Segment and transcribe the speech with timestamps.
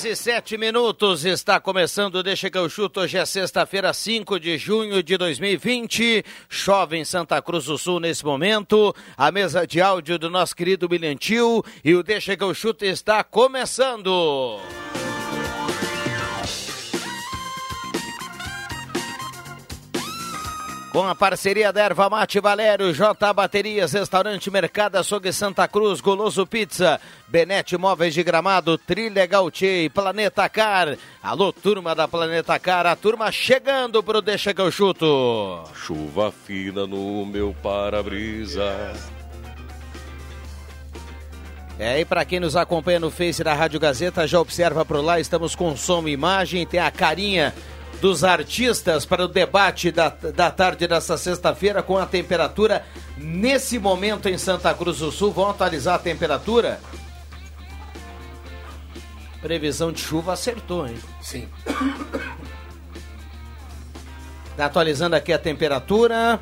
[0.00, 1.24] Horas e sete minutos.
[1.24, 3.00] Está começando Deixa que eu chuto.
[3.00, 6.24] Hoje é sexta-feira, 5 de junho de 2020.
[6.48, 8.94] Chove em Santa Cruz do Sul nesse momento.
[9.16, 13.22] A mesa de áudio do nosso querido Bilhantil e o Deixa que eu chuto está
[13.22, 14.58] começando.
[20.92, 26.44] Com a parceria da Erva Mate Valério, J Baterias, Restaurante Mercado Açougue Santa Cruz, Goloso
[26.44, 30.96] Pizza, Benete Móveis de Gramado, Trilha Gautier, Planeta Car.
[31.22, 35.62] Alô, turma da Planeta Car, a turma chegando pro Deixa que eu chuto.
[35.74, 38.92] Chuva fina no meu para-brisa.
[41.78, 45.20] É, e para quem nos acompanha no Face da Rádio Gazeta, já observa por lá,
[45.20, 47.54] estamos com som e imagem, tem a carinha
[48.00, 52.84] dos artistas para o debate da, da tarde desta sexta-feira com a temperatura
[53.16, 55.32] nesse momento em Santa Cruz do Sul.
[55.32, 56.80] Vão atualizar a temperatura?
[59.42, 60.96] Previsão de chuva acertou, hein?
[61.20, 61.48] Sim.
[64.56, 66.38] Tá atualizando aqui a temperatura.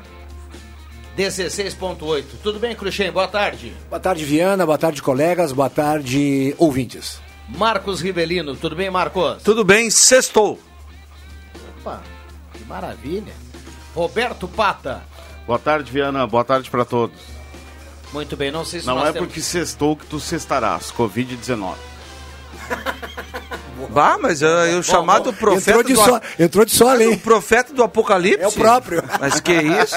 [1.17, 2.25] 16.8.
[2.43, 3.09] Tudo bem, Cruxem?
[3.11, 3.73] Boa tarde.
[3.89, 4.65] Boa tarde, Viana.
[4.65, 5.53] Boa tarde, colegas.
[5.53, 7.21] Boa tarde, ouvintes.
[7.47, 8.57] Marcos Rivelino.
[8.57, 9.41] Tudo bem, Marcos?
[9.41, 10.59] Tudo bem, sextou.
[11.79, 12.01] Opa,
[12.53, 13.33] que maravilha.
[13.95, 15.01] Roberto Pata.
[15.45, 16.25] Boa tarde, Viana.
[16.27, 17.17] Boa tarde para todos.
[18.13, 19.27] Muito bem, não sei se Não é temos...
[19.27, 20.91] porque sextou que tu cestarás.
[20.91, 21.75] Covid-19.
[23.91, 27.17] Bah, mas eu, eu chamado profeta Entrou de, do, só, entrou de só o além.
[27.17, 28.41] profeta do apocalipse.
[28.43, 29.03] É o próprio.
[29.19, 29.95] Mas que isso?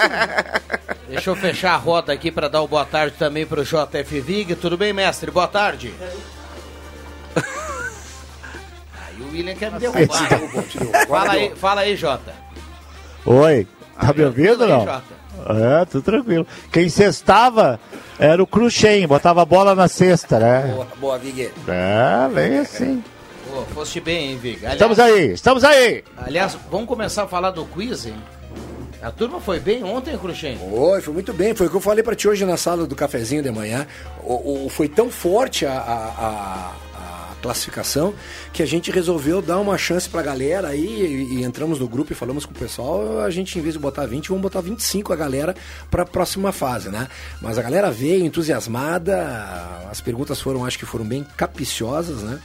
[1.08, 4.20] Deixa eu fechar a roda aqui para dar o boa tarde também para o JF
[4.20, 4.54] Vig.
[4.54, 5.30] Tudo bem, mestre?
[5.30, 5.92] Boa tarde.
[6.41, 6.41] O
[9.32, 10.28] William quer me derrubar.
[11.08, 12.32] fala aí, fala aí, Jota.
[13.24, 13.66] Oi,
[14.00, 14.80] tá me ouvindo aí, não?
[14.84, 15.22] Jota?
[15.80, 16.46] É, tudo tranquilo.
[16.70, 17.80] Quem cestava
[18.18, 20.72] era o Cruxem, botava a bola na cesta, né?
[20.74, 21.50] Boa, boa Vig.
[21.66, 23.02] É, bem assim.
[23.50, 24.56] Pô, foste bem, hein, Vig?
[24.58, 26.04] Aliás, Estamos aí, estamos aí!
[26.16, 28.14] aliás, vamos começar a falar do quiz, hein?
[29.02, 30.56] A turma foi bem ontem, Cruxem?
[30.70, 31.54] Oi, foi muito bem.
[31.56, 33.84] Foi o que eu falei pra ti hoje na sala do cafezinho de manhã.
[34.22, 36.72] O, o- foi tão forte a- a- a
[37.42, 38.14] classificação
[38.52, 42.12] que a gente resolveu dar uma chance pra galera aí e, e entramos no grupo
[42.12, 43.20] e falamos com o pessoal.
[43.20, 45.54] A gente, em vez de botar 20, vamos botar 25 a galera
[45.90, 47.08] pra próxima fase, né?
[47.40, 49.26] Mas a galera veio entusiasmada.
[49.90, 52.40] As perguntas foram, acho que foram bem capiciosas, né?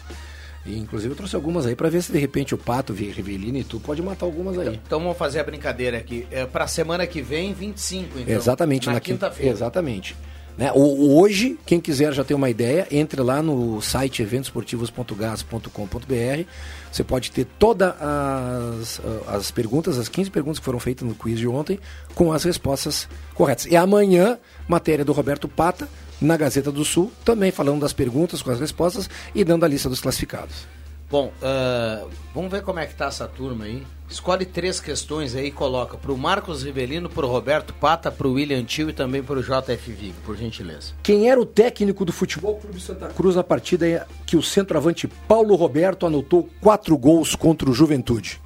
[0.65, 3.63] E, inclusive eu trouxe algumas aí pra ver se de repente o Pato, Rivelino e
[3.63, 4.77] tu pode matar algumas aí.
[4.85, 6.27] Então vamos fazer a brincadeira aqui.
[6.29, 8.35] É, pra semana que vem, 25, então.
[8.35, 9.51] Exatamente, na, na, quin- quinta-feira.
[9.51, 10.15] Exatamente.
[10.57, 10.71] Né?
[10.73, 16.49] Hoje, quem quiser já ter uma ideia, entre lá no site eventosportivos.gas.com.br.
[16.91, 21.37] Você pode ter todas as, as perguntas, as 15 perguntas que foram feitas no quiz
[21.37, 21.79] de ontem,
[22.15, 23.67] com as respostas corretas.
[23.67, 25.87] E amanhã, matéria do Roberto Pata,
[26.19, 29.87] na Gazeta do Sul, também falando das perguntas com as respostas e dando a lista
[29.87, 30.65] dos classificados.
[31.09, 33.81] Bom, ah, vamos ver como é que tá essa turma aí.
[34.09, 38.89] Escolhe três questões aí e coloca pro Marcos Rivelino, pro Roberto Pata, pro William Tio
[38.89, 40.93] e também pro JF Vig, por gentileza.
[41.03, 45.55] Quem era o técnico do Futebol Clube Santa Cruz na partida que o centroavante Paulo
[45.55, 48.41] Roberto anotou quatro gols contra o Juventude?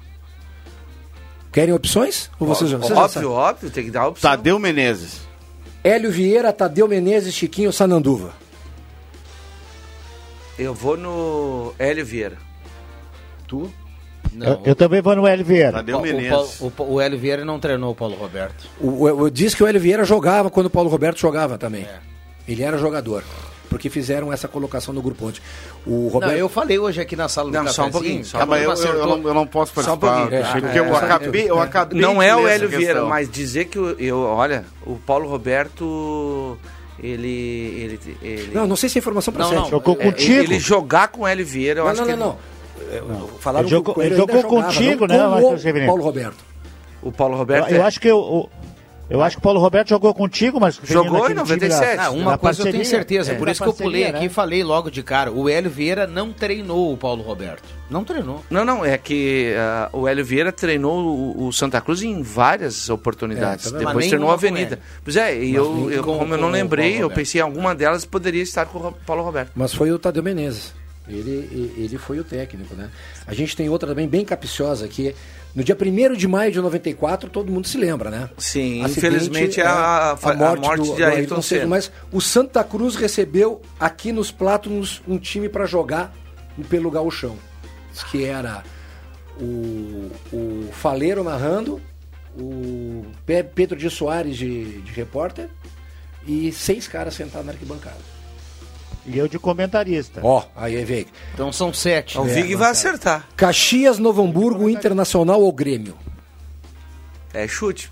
[1.52, 2.28] Querem opções?
[2.40, 4.30] Ou vocês, já- vocês já óbvio, óbvio, tem que dar opção.
[4.30, 5.20] Tadeu Menezes.
[5.84, 8.32] Hélio Vieira, Tadeu Menezes, Chiquinho Sananduva.
[10.58, 12.36] Eu vou no Hélio Vieira.
[13.52, 13.70] Tu?
[14.40, 15.72] Eu, eu também vou no Hélio Vieira.
[15.72, 18.64] Tadeu o, o, o, Pa- o Hélio Vieira não treinou o Paulo Roberto.
[18.80, 21.82] O, o, o- diz que o Hélio Vieira jogava quando o Paulo Roberto jogava também.
[21.82, 21.98] É.
[22.48, 23.22] Ele era jogador.
[23.68, 25.40] Porque fizeram essa colocação no grupo ontem.
[25.86, 26.32] O Roberto.
[26.32, 29.06] Não, eu falei hoje aqui na sala do Não, só um pouquinho, só eu, eu-
[29.06, 30.20] não, eu não posso Só um participar.
[30.28, 30.44] pouquinho.
[30.46, 33.66] Chico, É, porque eu, é, acabei, eu acabei Não é o Hélio Vieira, mas dizer
[33.66, 36.58] que o- eu, olha, o Paulo Roberto
[37.02, 37.28] ele.
[37.28, 39.70] ele, ele Não, não sei se é informação pra Não, não.
[39.70, 40.42] Jogou é, contigo?
[40.42, 42.52] ele jogar com o Hélio Vieira, eu Não, acho não, que não, ele- não.
[42.92, 43.02] É,
[43.40, 45.52] Falaram Ele jogou- que o Coelho ele ainda jogou jogava, contigo, não né, com Marcos
[45.52, 45.86] o Severino?
[45.86, 46.44] Paulo Roberto.
[47.02, 47.70] o Paulo Roberto.
[47.70, 48.48] Eu é- acho que eu, o-
[49.10, 51.98] eu acho que o Paulo Roberto jogou contigo, mas Jogou em 97.
[52.00, 52.84] Ah, uma na coisa eu tenho parceria.
[52.84, 53.34] certeza, É.
[53.34, 54.32] por isso que eu pulei parceria, aqui e né?
[54.34, 55.30] falei logo de cara.
[55.32, 57.64] O Hélio Vieira não treinou o Paulo Roberto.
[57.90, 58.42] Não treinou.
[58.48, 62.88] Não, não, é que ah, o Hélio Vieira treinou o, o Santa Cruz em várias
[62.88, 63.66] oportunidades.
[63.66, 63.78] É, tá?
[63.78, 64.78] Depois treinou a Avenida.
[65.04, 68.04] Pois é, e eu, eu- com- como eu não lembrei, eu pensei em alguma delas
[68.06, 69.50] poderia estar com o Paulo Roberto.
[69.54, 70.72] Mas foi o Tadeu Menezes.
[71.08, 72.88] Ele, ele foi o técnico, né?
[73.26, 75.14] A gente tem outra também bem capiciosa aqui.
[75.54, 78.30] No dia 1 de maio de 94, todo mundo se lembra, né?
[78.38, 81.66] Sim, Acidente, infelizmente é a, a, morte, do- de do Ayrton Senna.
[81.66, 86.14] Mas o Santa Cruz recebeu aqui nos Plátanos um time para jogar
[86.70, 87.36] pelo gauchão.
[88.10, 88.62] Que era
[89.38, 91.80] o, o Faleiro narrando,
[92.38, 95.48] o Pe- Pedro de Soares de, de repórter
[96.26, 97.98] e seis caras sentados na arquibancada.
[99.04, 100.20] E eu de comentarista.
[100.22, 101.06] Ó, aí veio.
[101.34, 102.16] Então são sete.
[102.18, 103.26] O Vig vai acertar.
[103.36, 105.96] Caxias, Novo Hamburgo, Internacional ou Grêmio?
[107.34, 107.90] É chute.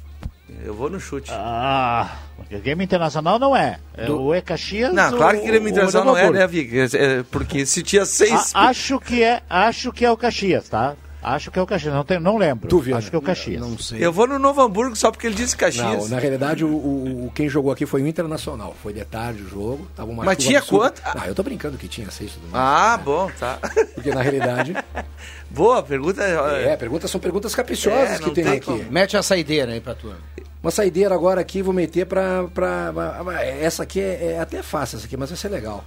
[0.64, 1.30] Eu vou no chute.
[1.32, 3.78] Ah, porque Grêmio Internacional não é.
[3.96, 6.46] é o E Caxias não, ou- claro que Grêmio ou Internacional não é, Novo né.
[6.46, 6.78] Vig?
[6.78, 6.84] É,
[7.18, 8.54] é, porque se tinha seis.
[8.54, 10.94] A- acho que é, acho que é o Caxias, tá?
[11.22, 12.66] Acho que é o Caxias, não, tenho, não lembro.
[12.68, 12.98] Tu, Viana?
[12.98, 13.60] acho que é o Caxias.
[13.60, 14.04] Não sei.
[14.04, 16.08] Eu vou no Novo Hamburgo só porque ele disse Não, Caxias.
[16.10, 18.74] na realidade, o, o- quem jogou aqui foi o Internacional.
[18.82, 19.86] Foi de tarde o jogo.
[19.94, 20.90] Tava uma Mas tinha absurda.
[21.02, 21.18] quanto?
[21.18, 22.64] Não, eu tô brincando que tinha seis tudo mais.
[22.64, 23.58] Ah, bom, tá.
[23.94, 24.74] Porque na realidade.
[25.50, 26.22] Boa, pergunta.
[26.22, 28.66] é, perguntas são perguntas capciosas É, que não tem, tem aqui.
[28.66, 28.84] como.
[28.90, 30.16] Mete a saideira aí pra turma.
[30.62, 32.44] Uma saideira agora aqui, vou meter pra.
[32.54, 35.84] pra, pra- essa aqui é, é até fácil, essa aqui, mas vai ser legal.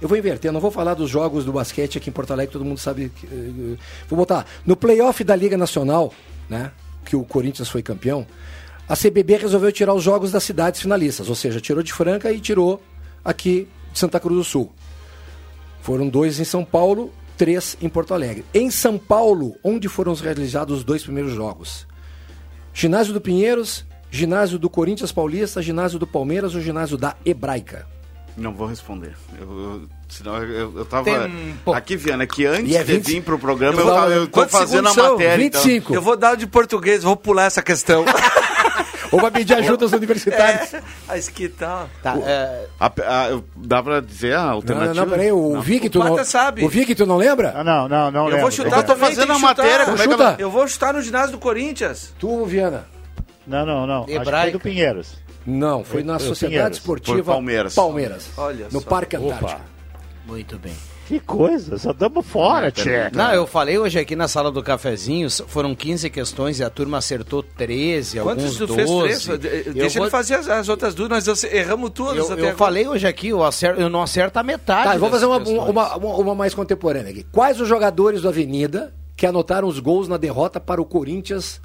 [0.00, 2.64] Eu vou inverter, não vou falar dos jogos do basquete aqui em Porto Alegre, todo
[2.64, 3.10] mundo sabe.
[3.24, 3.76] eh,
[4.08, 4.46] vou botar.
[4.64, 6.12] No playoff da Liga Nacional,
[6.48, 6.70] né?
[7.04, 8.26] Que o Corinthians foi campeão,
[8.88, 12.40] a CBB resolveu tirar os jogos das cidades finalistas, ou seja, tirou de Franca e
[12.40, 12.80] tirou
[13.24, 14.72] aqui de Santa Cruz do Sul.
[15.82, 18.44] Foram dois em São Paulo, três em Porto Alegre.
[18.54, 21.86] Em São Paulo, onde foram realizados os dois primeiros jogos?
[22.72, 27.86] Ginásio do Pinheiros, ginásio do Corinthians Paulista, ginásio do Palmeiras ou ginásio da Hebraica?
[28.38, 29.12] Não vou responder.
[29.38, 31.04] Eu, eu- senão eu, eu tava.
[31.04, 31.72] Tempo.
[31.72, 34.48] Aqui, Viana, que antes é de 20 vir pro programa, Eu eu, tava- eu tô
[34.48, 35.44] fazendo a matéria.
[35.44, 35.60] então.
[35.62, 35.94] 25.
[35.94, 38.04] Eu vou dar o de português, vou pular essa questão.
[39.10, 40.74] Ou vai pedir ajuda aos universitários?
[40.74, 41.88] é, mas que tal?
[42.02, 42.92] Tá, é, A-
[43.24, 44.94] a- eu- dá pra dizer a Não, alternativa?
[44.94, 45.62] não, não, peraí, o Não.
[45.62, 46.10] Vic, O tu não.
[46.10, 46.62] Pata sabe.
[46.62, 47.54] O Vic, tu não lembra?
[47.56, 48.42] Ah, não, não, não Eu lembro.
[48.42, 50.36] vou chutar Eu tô fazendo tem a matéria, como é que Chuta.
[50.38, 52.12] Eu vou chutar no ginásio do Corinthians.
[52.18, 52.86] Tu, Viana?
[53.46, 53.96] Não, não, não.
[54.00, 54.42] Acho que Hebraica.
[54.42, 55.14] foi do Pinheiros.
[55.48, 56.78] Não, foi na Sociedade Pinheiros.
[56.78, 57.74] Esportiva Foi Palmeiras.
[57.74, 58.28] Palmeiras.
[58.36, 58.88] Olha No só.
[58.88, 59.46] Parque Antártico.
[59.52, 59.60] Opa.
[60.26, 60.74] muito bem.
[61.06, 63.08] Que coisa, só damos fora, tchê.
[63.14, 66.98] Não, eu falei hoje aqui na sala do cafezinho, foram 15 questões e a turma
[66.98, 69.08] acertou 13, Quantos alguns tu 12.
[69.08, 69.24] fez?
[69.40, 69.66] Três?
[69.68, 72.38] Eu Deixa vou- ele fazer as, as outras duas, nós erramos todas Eu, até eu
[72.48, 72.56] agora.
[72.58, 74.84] falei hoje aqui, eu, acerto, eu não acerto a metade.
[74.84, 77.24] Tá, eu vou fazer uma, uma, uma, uma mais contemporânea aqui.
[77.32, 81.58] Quais os jogadores do Avenida que anotaram os gols na derrota para o Corinthians,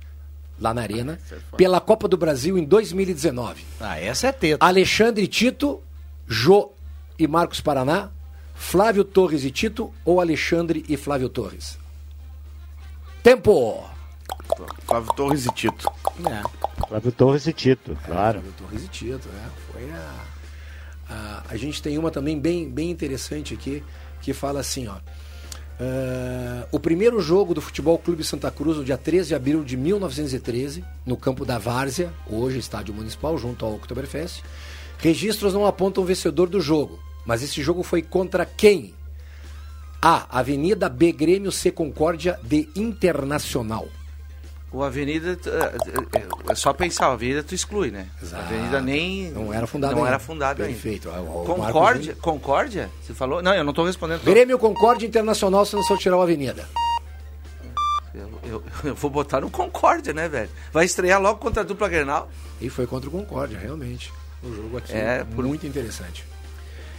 [0.63, 1.19] lá na Arena,
[1.57, 3.65] pela Copa do Brasil em 2019?
[3.81, 4.65] Ah, essa é teta.
[4.65, 5.83] Alexandre Tito,
[6.25, 6.71] Jô
[7.19, 8.09] e Marcos Paraná,
[8.55, 11.77] Flávio Torres e Tito ou Alexandre e Flávio Torres?
[13.21, 13.83] Tempo!
[14.87, 15.91] Flávio Torres e Tito.
[16.25, 16.87] É.
[16.87, 18.39] Flávio Torres e Tito, claro.
[18.39, 19.49] Flávio Torres e Tito, né?
[19.69, 20.15] Foi a,
[21.09, 21.43] a.
[21.49, 23.83] A gente tem uma também bem, bem interessante aqui,
[24.21, 24.95] que fala assim, ó.
[25.79, 29.75] Ah, o primeiro jogo do Futebol Clube Santa Cruz, no dia 13 de abril de
[29.75, 34.43] 1913, no campo da Várzea, hoje estádio municipal, junto ao Oktoberfest.
[34.97, 38.93] Registros não apontam o vencedor do jogo, mas esse jogo foi contra quem?
[40.01, 40.39] A.
[40.39, 43.87] Avenida B Grêmio C Concórdia de Internacional.
[44.73, 48.07] O Avenida, é, é, é só pensar, a Avenida tu exclui, né?
[48.21, 48.41] Exato.
[48.41, 49.29] A Avenida nem...
[49.31, 50.09] Não era fundada Não ainda.
[50.15, 51.09] era fundada Perfeito.
[51.11, 51.21] ainda.
[51.21, 52.07] O- o Concórdia?
[52.13, 52.89] Marcos Concórdia?
[53.03, 53.41] Você falou?
[53.43, 54.23] Não, eu não tô respondendo.
[54.23, 56.67] Grêmio Concórdia Internacional se não só tirar o Avenida.
[58.15, 60.49] Eu, eu- eu vou botar no Concórdia, né, velho?
[60.71, 62.29] Vai estrear logo contra a dupla Grenal.
[62.59, 64.11] E foi contra o Concórdia, realmente.
[64.41, 66.25] O jogo aqui É, por- muito interessante.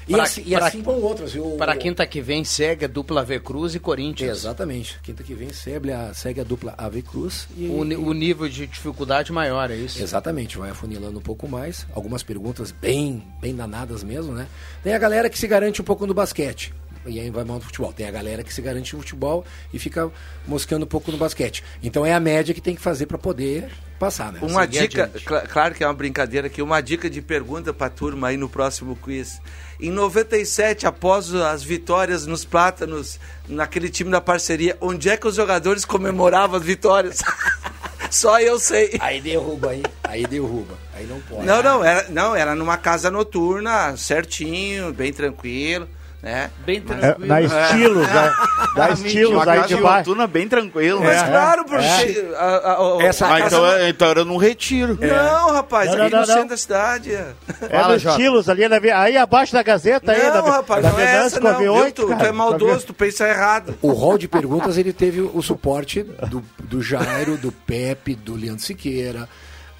[0.06, 1.32] E assim, e assim outras.
[1.32, 1.52] viu?
[1.52, 4.38] Para quinta que vem segue a dupla V Cruz e Corinthians.
[4.38, 4.98] Exatamente.
[5.02, 7.48] Quinta que vem segue a, segue a dupla AV Cruz.
[7.56, 10.02] E, O, o nível de dificuldade maior, é isso?
[10.02, 11.86] Exatamente, vai afunilando um pouco mais.
[11.94, 14.46] Algumas perguntas bem, bem danadas mesmo, né?
[14.82, 16.72] Tem a galera que se garante um pouco no basquete.
[17.06, 17.92] E aí vai mal no futebol.
[17.92, 20.10] Tem a galera que se garante no futebol e fica
[20.46, 21.62] moscando um pouco no basquete.
[21.82, 24.40] Então é a média que tem que fazer para poder passar, né?
[24.42, 27.88] Uma Seguir dica, cla- claro que é uma brincadeira aqui, uma dica de pergunta pra
[27.90, 29.40] turma aí no próximo quiz.
[29.80, 33.18] Em 97, após as vitórias nos Plátanos,
[33.48, 37.18] naquele time da parceria, onde é que os jogadores comemoravam as vitórias?
[38.10, 38.96] Só eu sei.
[39.00, 40.78] Aí derruba aí, aí derruba.
[40.94, 41.44] Aí não pode.
[41.44, 45.88] Não, não, era, não, era numa casa noturna, certinho, bem tranquilo,
[46.24, 46.50] né?
[46.64, 47.26] Bem É, tranquilo.
[47.28, 48.32] na estilos, né?
[48.74, 51.00] Da estilos aí de noturna bem tranquilo.
[51.02, 52.34] Mas claro, porque...
[52.36, 54.98] a- a- a- Essa Ah, então, é- então era num retiro.
[55.00, 56.34] Não, rapaz, Não, não, ali não, no não.
[56.34, 57.12] centro da cidade.
[57.12, 57.34] É
[57.70, 58.16] Fala, no Jota.
[58.16, 61.38] estilos ali, na, aí abaixo da Gazeta, aí, não, da, rapaz, da não é essa
[61.40, 61.60] não.
[61.60, 61.92] V8, viu?
[61.92, 63.76] Tu, é maldoso, tu pensa errado.
[63.82, 68.62] O rol de perguntas ele teve o suporte do, do Jairo, do Pepe, do Leandro
[68.64, 69.28] Siqueira,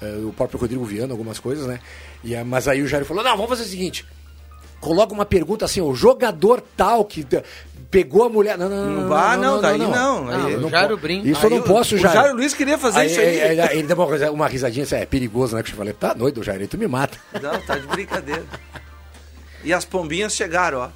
[0.01, 1.79] eh, o próprio Rodrigo Viana, algumas coisas, né?
[2.23, 4.05] E, mas aí o Jairo falou: não, vamos fazer o seguinte.
[4.85, 7.25] Coloca uma pergunta assim, o jogador tal que
[7.89, 8.55] pegou a mulher.
[8.55, 9.01] Não, não, não.
[9.01, 9.89] Não vá, não, daí não.
[9.89, 11.27] Não, Aí- o não Jairo brinca.
[11.27, 12.19] Isso eu não posso, o Jairo.
[12.19, 13.59] Jairo Luiz queria fazer Aí, isso aí.
[13.61, 15.63] aí ele deu uma, uma risadinha assim, é perigoso, né?
[15.63, 17.17] Que eu falei, tá doido, Jairo, aí tu me mata.
[17.41, 18.43] Não, tá de brincadeira.
[19.63, 20.89] E as pombinhas chegaram, ó.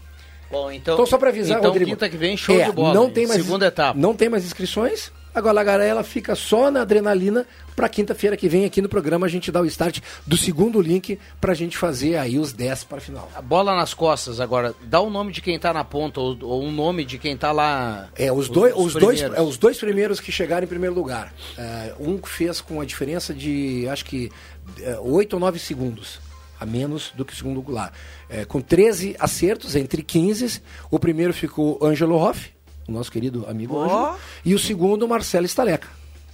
[0.51, 1.89] Bom, então, Então, só pra avisar, então, Rodrigo.
[1.89, 2.93] quinta que vem, show é, de bola.
[2.93, 3.99] Não tem mais, Segunda etapa.
[3.99, 5.11] Não tem mais inscrições.
[5.33, 7.45] Agora a Garela fica só na adrenalina
[7.75, 11.17] para quinta-feira que vem aqui no programa a gente dá o start do segundo link
[11.39, 13.29] pra gente fazer aí os 10 para final.
[13.35, 14.75] A bola nas costas agora.
[14.83, 17.51] Dá o nome de quem tá na ponta ou, ou um nome de quem tá
[17.51, 18.09] lá.
[18.17, 19.37] É, os, dois, os, dois, primeiros.
[19.37, 21.33] é, os dois primeiros que chegaram em primeiro lugar.
[21.57, 24.29] É, um fez com a diferença de, acho que,
[24.81, 26.19] é, 8 ou 9 segundos.
[26.59, 27.93] A menos do que o segundo lugar.
[28.29, 32.51] É, com 13 acertos entre 15, o primeiro ficou Ângelo Hoff,
[32.89, 33.83] o nosso querido amigo Ó.
[33.83, 35.87] Ângelo, e o segundo Marcelo Staleca.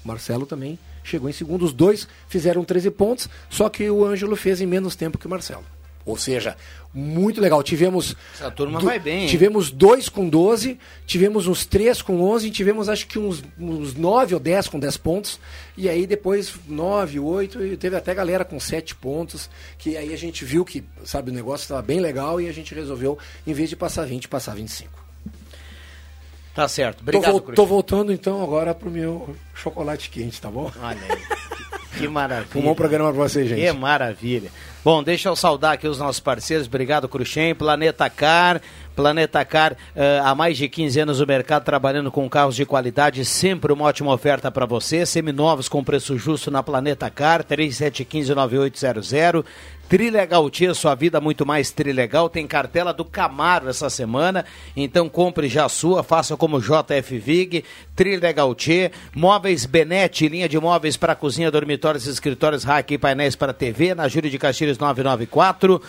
[0.03, 1.65] Marcelo também chegou em segundo.
[1.65, 5.29] Os dois fizeram 13 pontos, só que o Ângelo fez em menos tempo que o
[5.29, 5.63] Marcelo.
[6.05, 6.55] Ou seja,
[6.93, 7.63] muito legal.
[7.63, 8.15] Tivemos.
[8.35, 9.25] Essa turma vai bem?
[9.25, 14.35] Tivemos dois com 12, tivemos uns três com 11, tivemos acho que uns, uns 9
[14.35, 15.39] ou 10 com 10 pontos.
[15.75, 19.49] E aí depois 9, 8, e teve até galera com 7 pontos.
[19.79, 22.75] Que aí a gente viu que, sabe, o negócio estava bem legal e a gente
[22.75, 25.04] resolveu, em vez de passar 20, passar 25.
[26.55, 26.97] Tá certo.
[26.97, 27.55] Tô, Obrigado, Cruxem.
[27.55, 30.71] tô voltando então agora pro meu chocolate quente, tá bom?
[30.81, 31.45] Olha aí.
[31.97, 32.61] Que maravilha.
[32.61, 33.59] Um bom programa pra vocês, gente.
[33.61, 34.49] Que maravilha.
[34.83, 36.67] Bom, deixa eu saudar aqui os nossos parceiros.
[36.67, 38.61] Obrigado, Cruxem, Planeta Car.
[38.95, 43.25] Planeta Car, eh, há mais de 15 anos no mercado trabalhando com carros de qualidade,
[43.25, 45.05] sempre uma ótima oferta para você.
[45.05, 49.43] Seminovos com preço justo na Planeta Car, 3715-9800.
[49.87, 52.27] Trilegal Tia, sua vida muito mais trilegal.
[52.27, 54.43] Tem cartela do Camaro essa semana,
[54.75, 57.63] então compre já a sua, faça como JF Vig,
[57.95, 63.53] Trilegal Tia, Móveis Benete, linha de móveis para cozinha, dormitórios, escritórios, rack e painéis para
[63.53, 65.79] TV, na Júlio de Castilhos 994.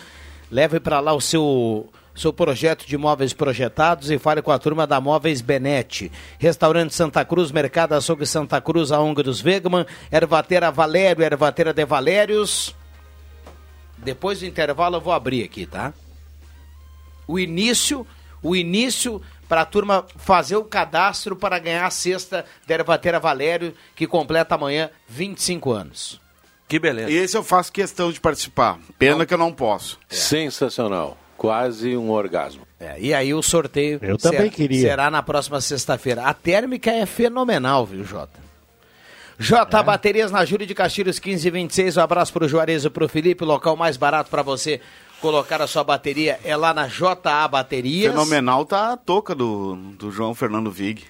[0.51, 4.87] Leve para lá o seu seu projeto de móveis projetados e fale com a turma
[4.87, 6.11] da Móveis Benete.
[6.39, 11.85] Restaurante Santa Cruz, Mercado Açougue Santa Cruz, a ONG dos Wegman, Ervateira Valério, Ervateira de
[11.85, 12.75] Valérios.
[13.97, 15.93] Depois do intervalo eu vou abrir aqui, tá?
[17.27, 18.05] O início,
[18.41, 23.73] o início para a turma fazer o cadastro para ganhar a cesta da Ervateira Valério,
[23.95, 26.21] que completa amanhã 25 anos.
[26.67, 27.11] Que beleza.
[27.11, 28.77] Esse eu faço questão de participar.
[28.99, 29.97] Pena que eu não posso.
[30.09, 31.17] Sensacional.
[31.37, 32.67] Quase um orgasmo.
[32.79, 34.81] É, e aí o sorteio Eu também queria.
[34.81, 36.23] será na próxima sexta-feira.
[36.23, 38.39] A térmica é fenomenal, viu, Jota?
[39.39, 41.95] J Baterias na Júlia de Castilhos 1526.
[41.97, 43.43] Um abraço pro Juarez e pro Felipe.
[43.43, 44.81] O local mais barato para você
[45.21, 48.11] colocar a sua bateria é lá na JA Baterias.
[48.11, 51.03] Fenomenal tá a touca do, do João Fernando Vig.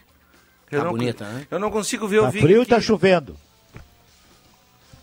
[0.69, 1.47] Eu Tá não- bonita, né?
[1.49, 2.69] Eu não consigo ver o Tá Vig frio e aqui.
[2.69, 3.37] tá chovendo.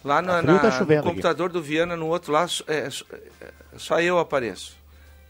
[0.04, 1.16] Lá na, Tá frio, tá na- chovendo no aqui.
[1.16, 2.88] computador do Viana, no outro lá, é,
[3.40, 4.76] é, só eu apareço.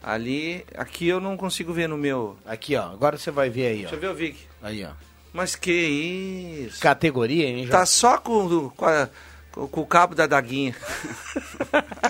[0.07, 2.37] Ali, aqui eu não consigo ver no meu.
[2.45, 2.91] Aqui, ó.
[2.91, 4.01] Agora você vai ver aí, Deixa eu ó.
[4.01, 4.37] ver o Vig.
[4.61, 4.89] Aí, ó.
[5.33, 6.79] Mas que isso?
[6.79, 7.79] Categoria, hein, Jota?
[7.79, 9.09] Tá só com, com, a-
[9.51, 10.75] com- com o cabo da daguinha.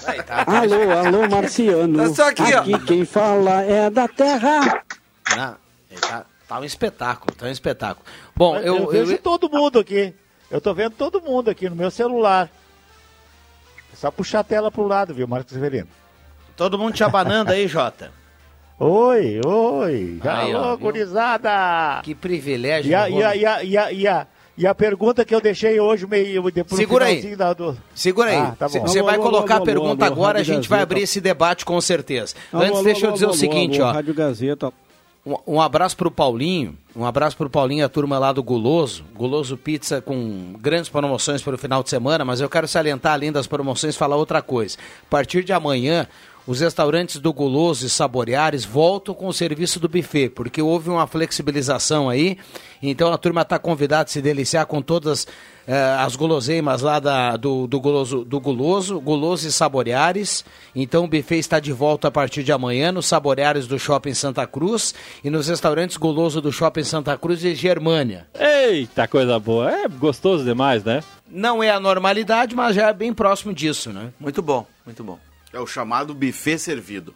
[0.06, 0.44] Aí, tá.
[0.46, 1.98] Alô, alô, Marciano.
[2.10, 2.80] Tá só aqui, ó.
[2.86, 4.84] quem fala é da Terra.
[5.30, 5.56] Não,
[6.02, 8.06] tá, tá um espetáculo, tá um espetáculo.
[8.36, 10.14] Bom, Eu, eu, vejo eu, todo mundo aqui.
[10.52, 12.52] Eu tô vendo todo mundo aqui no meu celular.
[13.94, 15.88] É só puxar a tela pro lado, viu, Marcos Severino?
[16.56, 18.12] Todo mundo te abanando aí, Jota.
[18.78, 20.20] Oi, oi.
[20.22, 20.78] Aí, ó, Alô, viu?
[20.80, 22.02] gurizada.
[22.04, 22.92] Que privilégio.
[22.92, 25.40] E a, e, a, e, a, e, a, e, a, e a pergunta que eu
[25.40, 27.36] deixei hoje, meio depois Segura aí.
[27.38, 27.78] Da, do...
[27.94, 28.38] Segura aí.
[28.38, 28.68] Ah, tá.
[28.68, 31.22] Você Alô, vai alô, colocar alô, a pergunta alô, agora, a gente vai abrir esse
[31.22, 32.36] debate com certeza.
[32.52, 33.94] Alô, Antes, alô, deixa eu alô, dizer o alô, seguinte, alô, ó.
[33.94, 34.74] Rádio Gazeta.
[35.26, 39.06] Um, um abraço pro Paulinho, um abraço pro Paulinho, a turma lá do Guloso.
[39.16, 43.32] Guloso Pizza com grandes promoções para o final de semana, mas eu quero salientar, além
[43.32, 44.78] das promoções, falar outra coisa.
[45.08, 46.08] A partir de amanhã,
[46.48, 51.08] os restaurantes do Guloso e Saboreares voltam com o serviço do buffet, porque houve uma
[51.08, 52.38] flexibilização aí,
[52.82, 55.28] então a turma está convidada a se deliciar com todas
[55.68, 60.46] eh, as guloseimas lá da, do, do, guloso, do Guloso, Guloso e Saboreares.
[60.76, 64.46] Então o buffet está de volta a partir de amanhã nos Saboreares do Shopping Santa
[64.46, 68.28] Cruz e nos restaurantes Guloso do Shopping Santa Cruz e Germânia.
[68.40, 69.72] Eita, coisa boa.
[69.72, 71.04] É gostoso demais, né?
[71.28, 74.12] Não é a normalidade, mas já é bem próximo disso, né?
[74.20, 75.18] Muito bom, muito bom.
[75.54, 77.14] É o chamado buffet servido.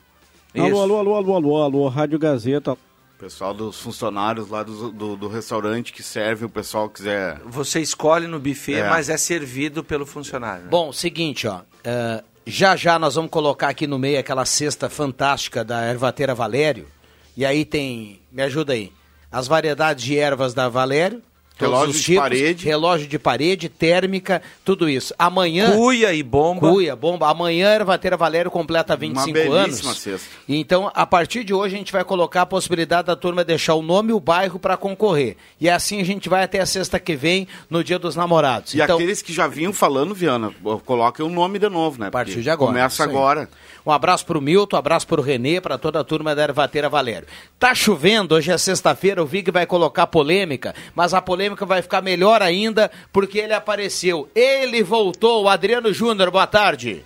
[0.57, 2.73] Alô, alô, alô, alô, alô, alô, Rádio Gazeta.
[2.73, 2.77] O
[3.19, 7.39] pessoal dos funcionários lá do, do, do restaurante que serve, o pessoal quiser.
[7.45, 8.89] Você escolhe no buffet, É.
[8.89, 10.63] mas é servido pelo funcionário.
[10.63, 10.69] né?
[10.71, 11.61] Bom, seguinte, ó.
[11.83, 16.87] é, já já nós vamos colocar aqui no meio aquela cesta fantástica da ervateira Valério.
[17.35, 18.21] E aí tem.
[18.31, 18.91] Me ajuda aí.
[19.31, 21.21] As variedades de ervas da Valério.
[21.59, 22.65] Relógio de parede.
[22.65, 25.13] Relógio de parede, térmica, tudo isso.
[25.17, 25.75] Amanhã.
[25.75, 26.69] Cuia e bomba.
[26.71, 27.29] Cuia, bomba.
[27.29, 29.99] Amanhã a Ervateira Valério completa 25 belíssima anos.
[29.99, 30.27] cesta.
[30.47, 33.81] Então, a partir de hoje, a gente vai colocar a possibilidade da turma deixar o
[33.81, 35.35] nome e o bairro para concorrer.
[35.59, 38.73] E assim a gente vai até a sexta que vem, no Dia dos Namorados.
[38.73, 40.53] E então, aqueles que já vinham falando, Viana,
[40.85, 42.07] coloquem o nome de novo, né?
[42.07, 42.71] A partir de agora.
[42.71, 43.49] Começa agora.
[43.85, 47.27] Um abraço pro Milton, um abraço pro Renê, para toda a turma da Ervateira Valério.
[47.57, 52.01] Tá chovendo, hoje é sexta-feira, o Vig vai colocar polêmica, mas a polêmica vai ficar
[52.01, 54.29] melhor ainda porque ele apareceu.
[54.35, 57.03] Ele voltou, Adriano Júnior, boa tarde.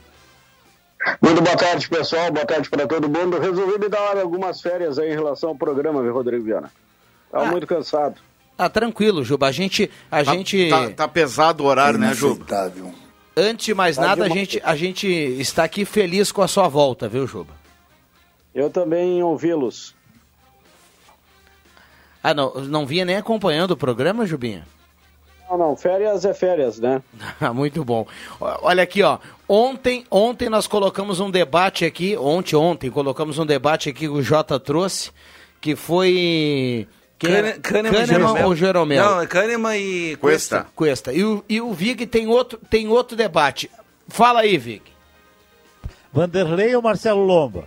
[1.21, 2.31] Muito boa tarde, pessoal.
[2.31, 3.37] Boa tarde para todo mundo.
[3.39, 6.71] Resolvi me dar algumas férias aí em relação ao programa, viu, Rodrigo Viana?
[7.31, 7.51] Tava Ah.
[7.51, 8.15] muito cansado.
[8.55, 9.47] Tá tranquilo, Juba.
[9.47, 9.89] A gente.
[10.11, 12.45] A Tá, gente tá- tá pesado o horário, né, Juba?
[13.35, 16.67] Antes de mais Tá nada, a gente, a gente está aqui feliz com a sua
[16.67, 17.53] volta, viu, Juba?
[18.53, 19.95] Eu também ouvi-los.
[22.23, 24.65] Ah, não, não vinha nem acompanhando o programa, Jubinha?
[25.49, 27.03] Não, não, férias é férias, né?
[27.39, 28.07] Ah, Muito bom.
[28.39, 29.19] Olha aqui, ó.
[29.47, 34.21] Ontem, ontem nós colocamos um debate aqui, ontem, ontem, colocamos um debate aqui que o
[34.21, 35.11] Jota trouxe,
[35.59, 36.87] que foi.
[37.19, 39.03] Kahneman, Kahneman ou Jeromel?
[39.03, 40.65] Não, é Kahneman e Cuesta.
[40.75, 41.13] Cuesta.
[41.13, 43.69] E o, e o Vig tem outro, tem outro debate.
[44.07, 44.81] Fala aí, Vig.
[46.11, 47.65] Vanderlei ou Marcelo Lomba?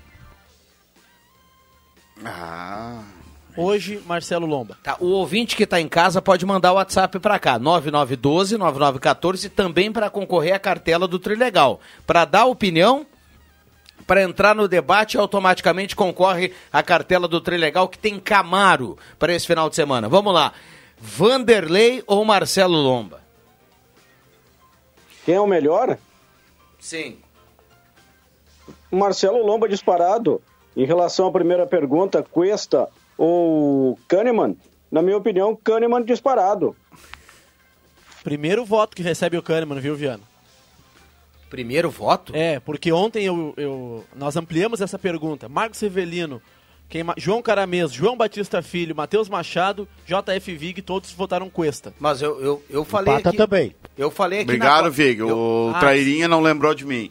[2.25, 3.03] Ah.
[3.57, 4.77] Hoje, Marcelo Lomba.
[4.83, 9.91] Tá, o ouvinte que está em casa pode mandar o WhatsApp para cá, 9912-9914, também
[9.91, 11.81] para concorrer à cartela do Trilegal.
[12.07, 13.07] Para dar opinião,
[14.07, 19.47] para entrar no debate, automaticamente concorre à cartela do Trilegal, que tem Camaro para esse
[19.47, 20.07] final de semana.
[20.07, 20.53] Vamos lá.
[20.99, 23.23] Vanderlei ou Marcelo Lomba?
[25.25, 25.97] Quem é o melhor?
[26.79, 27.16] Sim.
[28.90, 30.42] Marcelo Lomba disparado.
[30.77, 34.57] Em relação à primeira pergunta, Cuesta ou Kahneman?
[34.90, 36.76] Na minha opinião, Kahneman disparado.
[38.22, 40.22] Primeiro voto que recebe o Kahneman, viu, Viana?
[41.48, 42.33] Primeiro voto?
[42.35, 45.48] É, porque ontem eu, eu- nós ampliamos essa pergunta.
[45.48, 46.42] Marcos Severino,
[46.88, 51.94] quem João Caramês, João Batista Filho, Matheus Machado, JF Vig, todos votaram Cuesta.
[52.00, 53.38] Mas eu, eu, eu falei Empata aqui...
[53.38, 53.74] também.
[53.96, 54.88] Eu falei aqui Obrigado, na...
[54.90, 55.20] Vig.
[55.20, 57.11] Eu- O Ah, Trairinha não lembrou de mim.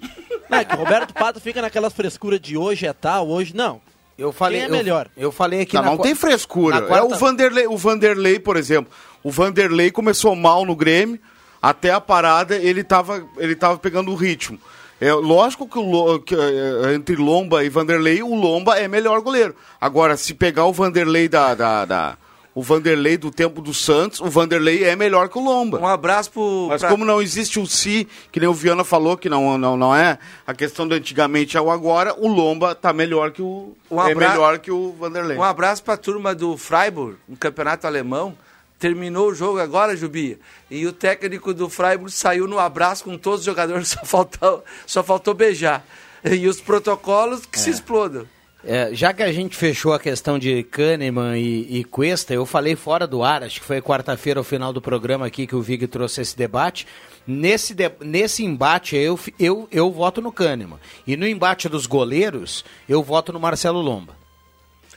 [0.50, 3.82] Não, é que o Roberto Pato fica naquelas frescuras de hoje é tal, hoje não.
[4.18, 5.08] Eu falei, Quem é eu- melhor?
[5.18, 6.76] Eu, falei aqui Não, na não tem frescura.
[6.80, 8.92] na quarta- É o Vanderlei, o Vanderlei, por exemplo.
[9.22, 11.20] O Vanderlei começou mal no Grêmio,
[11.62, 14.58] até a parada ele estava ele tava pegando o ritmo.
[15.02, 19.54] É lógico que, o, que, é, entre Lomba e Vanderlei, o Lomba é melhor goleiro.
[19.82, 22.18] Agora, se pegar o Vanderlei da, da, da-
[22.56, 25.78] o Vanderlei do tempo do Santos, o Vanderlei é melhor que o Lomba.
[25.80, 26.68] Um abraço pro.
[26.70, 29.76] Mas pra- como não existe o si, que nem o Viana falou, que não, não,
[29.76, 33.76] não é, a questão do antigamente é o agora, o Lomba tá melhor que o.
[33.92, 35.38] Um É abra- melhor que o Vanderlei.
[35.38, 38.36] Um abraço pra turma do Freiburg, no campeonato alemão.
[38.80, 40.38] Terminou o jogo agora, Jubia.
[40.70, 45.02] E o técnico do Freiburg saiu no abraço com todos os jogadores, só faltou, só
[45.04, 45.86] faltou beijar.
[46.24, 48.26] E os protocolos que se explodam.
[48.68, 52.76] É, já que a gente fechou a questão de Kahneman e, e Cuesta, eu falei
[52.76, 55.86] fora do ar, acho que foi quarta-feira, ao final do programa aqui, que o Vig
[55.88, 56.88] trouxe esse debate.
[57.28, 60.80] Nesse, de- nesse embate, eu, eu, eu voto no Kahneman.
[61.06, 64.16] E no embate dos goleiros, eu voto no Marcelo Lomba.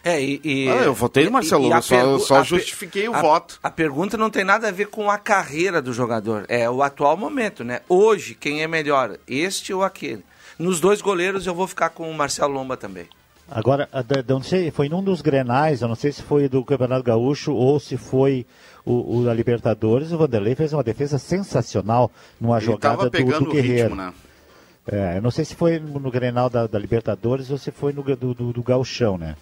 [0.02, 3.20] É, e, e- Ah, eu votei no Marcelo, a eu só- só justifiquei o a-
[3.20, 3.58] voto.
[3.62, 7.18] A pergunta não tem nada a ver com a carreira do jogador, é o atual
[7.18, 7.80] momento, né?
[7.86, 10.24] Hoje, quem é melhor, este ou aquele?
[10.58, 13.06] Nos dois goleiros, eu vou ficar com o Marcelo Lomba também.
[13.50, 13.88] Agora,
[14.28, 17.80] não sei, foi num dos grenais, eu não sei se foi do Campeonato Gaúcho ou
[17.80, 18.46] se foi
[18.84, 23.10] o, o da Libertadores, o Vanderlei fez uma defesa sensacional numa Ele jogada tava do,
[23.10, 23.88] pegando do Guerreiro.
[23.88, 24.12] ritmo, né?
[24.90, 28.02] É, eu não sei se foi no, Grenal da, da Libertadores ou se foi no
[28.02, 29.34] do, do, do Gauchão, né?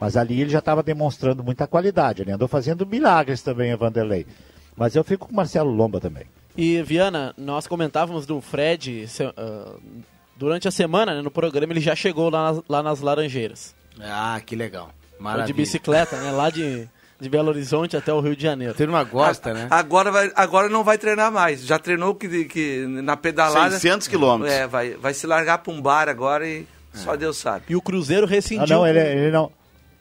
[0.00, 4.26] Mas ali ele já estava demonstrando muita qualidade, ele andou fazendo milagres também, o Vanderlei.
[4.76, 6.24] Mas eu fico com o Marcelo Lomba também.
[6.56, 9.76] E, Viana, nós comentávamos do Fred se- ah,
[10.36, 13.74] durante a semana, né, no programa, ele já chegou lá nas, lá nas Laranjeiras.
[14.00, 14.90] Ah, que legal.
[15.10, 15.46] Foi Maravilha.
[15.46, 16.30] de bicicleta, né?
[16.32, 16.88] Lá de,
[17.20, 18.72] de Belo Horizonte até o Rio de Janeiro.
[18.74, 19.68] A turma gosta, né?
[19.70, 21.64] Agora, vai, agora não vai treinar mais.
[21.64, 23.70] Já treinou que, que na pedalada.
[23.78, 24.52] 600 quilômetros.
[24.52, 27.64] É, vai, vai se largar para um bar agora e só Deus sabe.
[27.68, 28.66] E o Cruzeiro Ah, rescindiu.
[28.76, 29.52] não, ele, com- ele não.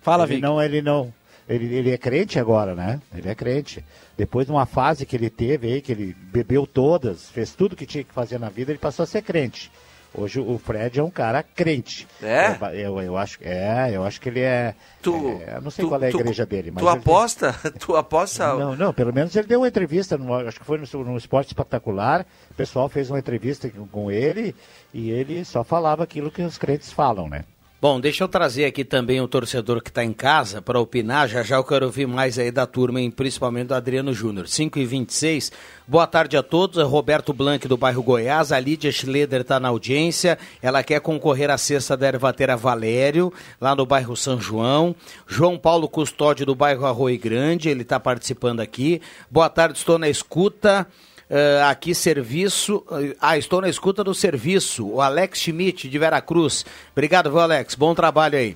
[0.02, 0.42] Fala, ele Vic.
[0.42, 1.14] não, ele não.
[1.48, 3.00] Ele, ele é crente agora, né?
[3.16, 3.84] Ele é crente.
[4.18, 7.86] Depois de uma fase que ele teve aí, que ele bebeu todas, fez tudo que
[7.86, 9.72] tinha que fazer na vida, ele passou a ser crente.
[10.16, 12.08] Hoje o Fred é um cara crente.
[12.22, 12.56] É?
[12.74, 14.76] Eu, eu, acho, é, eu acho que ele é.
[15.02, 16.84] Tu, é, eu não sei tu- qual é a tu- igreja dele, mas.
[16.84, 17.56] Tu ele- aposta?
[17.80, 18.54] Tu aposta?
[18.54, 21.48] Não, não, pelo menos ele deu uma entrevista, no, acho que foi no, no Esporte
[21.48, 22.26] Espetacular.
[22.52, 24.56] O pessoal fez uma entrevista com ele
[24.94, 27.44] e ele só falava aquilo que os crentes falam, né?
[27.84, 31.28] Bom, deixa eu trazer aqui também o torcedor que está em casa para opinar.
[31.28, 34.48] Já já eu quero ouvir mais aí da turma, principalmente do Adriano Júnior.
[34.48, 35.52] 5 e 26
[35.86, 36.78] Boa tarde a todos.
[36.78, 38.54] É Roberto Blanc do bairro Goiás.
[38.54, 40.40] A Lídia Schleder está na audiência.
[40.62, 44.96] Ela quer concorrer à cesta da ervateira Valério, lá no bairro São João.
[45.28, 47.68] João Paulo Custódio do bairro Arroio Grande.
[47.68, 49.02] Ele está participando aqui.
[49.30, 50.88] Boa tarde, estou na escuta.
[51.36, 52.86] Eh, aqui serviço.
[52.92, 54.88] eh, Ah, estou na escuta do serviço.
[54.88, 56.64] O Alex Schmidt de Veracruz.
[56.92, 57.74] Obrigado, viu, Alex?
[57.74, 58.56] Bom trabalho aí.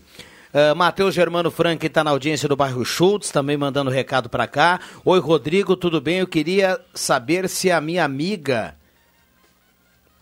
[0.53, 4.79] Uh, Matheus Germano Frank está na audiência do bairro Schultz, também mandando recado para cá.
[5.03, 6.19] Oi, Rodrigo, tudo bem?
[6.19, 8.75] Eu queria saber se a minha amiga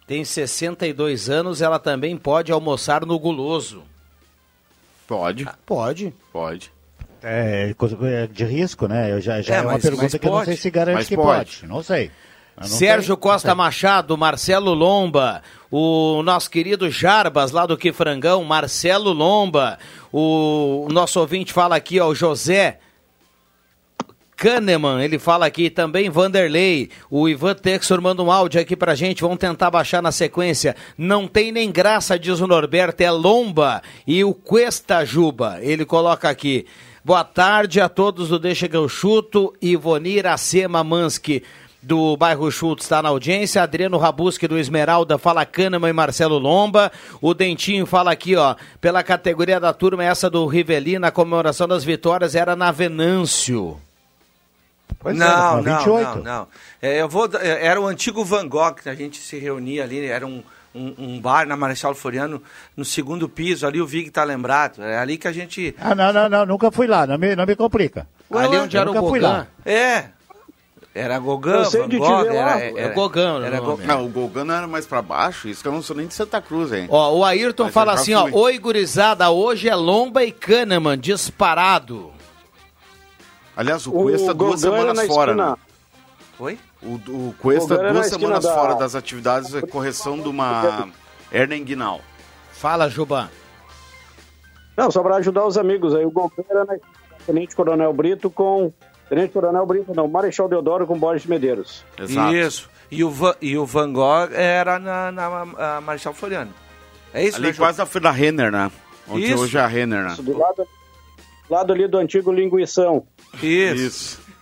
[0.08, 3.84] tem 62 anos, ela também pode almoçar no guloso.
[5.08, 5.46] Pode.
[5.66, 6.14] pode.
[6.34, 6.72] Pode.
[7.22, 9.12] É coisa é de risco, né?
[9.12, 10.96] Eu já, já É, é, uma mas- pergunta mas que eu não sei se garante
[10.96, 11.56] Mas que pode.
[11.58, 11.68] pode.
[11.68, 12.12] Não sei.
[12.62, 13.54] Sérgio não Costa.
[13.54, 19.78] Machado, Marcelo Lomba, o nosso querido Jarbas, lá do Quifrangão, Marcelo Lomba,
[20.12, 22.80] o, nosso ouvinte fala aqui, ó, o José
[24.38, 29.22] Kahneman, ele fala aqui também, Vanderlei, o Ivan Texor manda um áudio aqui pra gente,
[29.22, 30.76] vamos tentar baixar na sequência.
[30.98, 36.30] Não tem nem graça, diz o Norberto, é Lomba e o Cuesta Juba, ele coloca
[36.30, 36.66] aqui.
[37.04, 41.44] Boa tarde a todos do Deixa que eu chuto, Ivonir Acema Mansky
[41.86, 46.92] do bairro Schultz está na audiência, Adriano Rabuski do Esmeralda fala Kahneman e Marcelo Lomba,
[47.22, 51.84] o Dentinho fala aqui, ó, pela categoria da turma, essa do Rivelina, a comemoração das
[51.84, 53.80] vitórias era na Venâncio.
[54.98, 56.16] Pois é, não, no não, 28.
[56.16, 56.48] não, não.
[56.82, 60.04] É, eu vou, é, era o antigo Van Gogh que a gente se reunia ali,
[60.08, 60.42] era um,
[60.74, 62.42] um, um bar na Marechal Floriano,
[62.76, 65.76] no segundo piso, ali o Vig tá lembrado, é ali que a gente...
[65.80, 68.08] Ah, não, não, não, nunca fui lá, não me, não me complica.
[68.32, 69.32] Ali onde Eu era o nunca fui Gogã.
[69.32, 69.48] lá.
[69.64, 70.06] É,
[70.96, 73.62] era Gogã, Eu sei Van de te Gogh, ver era, lá, era, É Gogã, era
[73.62, 73.66] o.
[73.66, 73.86] Gogã.
[73.86, 76.42] Não, o Golgan era mais pra baixo, isso que eu não sou nem de Santa
[76.42, 76.88] Cruz, hein?
[76.90, 82.12] Ó, o Ayrton Mas fala assim, ó, oi gurizada, hoje é Lomba e Kahneman, disparado.
[83.58, 85.50] Aliás, o O Cuesta duas semanas na fora, esquina.
[85.52, 85.56] né?
[86.40, 86.60] Oi?
[86.82, 90.88] O, o Cuesta na duas semanas da- fora das atividades, é correção de uma
[91.32, 92.02] hernia inguinal.
[92.52, 93.30] Fala, Juba.
[94.78, 96.06] Não, só para ajudar os amigos aí.
[96.06, 96.76] O Gogã era na
[97.26, 98.72] Tenente Coronel Brito com.
[99.10, 101.84] Tenente Coronel Brito, não, Marechal Deodoro com Borges Medeiros.
[102.34, 102.70] Isso.
[102.90, 106.54] E o, Van, e o Van Gogh era na, na, a Marechal Floriano.
[107.14, 108.72] É isso, Ali né, quase na da Renner, né?
[109.08, 109.44] Onde Isso.
[109.44, 110.12] hoje é a Renner, né?
[110.14, 110.68] Isso, do lado,
[111.50, 113.06] lado ali do antigo Linguição.
[113.42, 113.76] Isso.
[113.76, 114.26] Isso.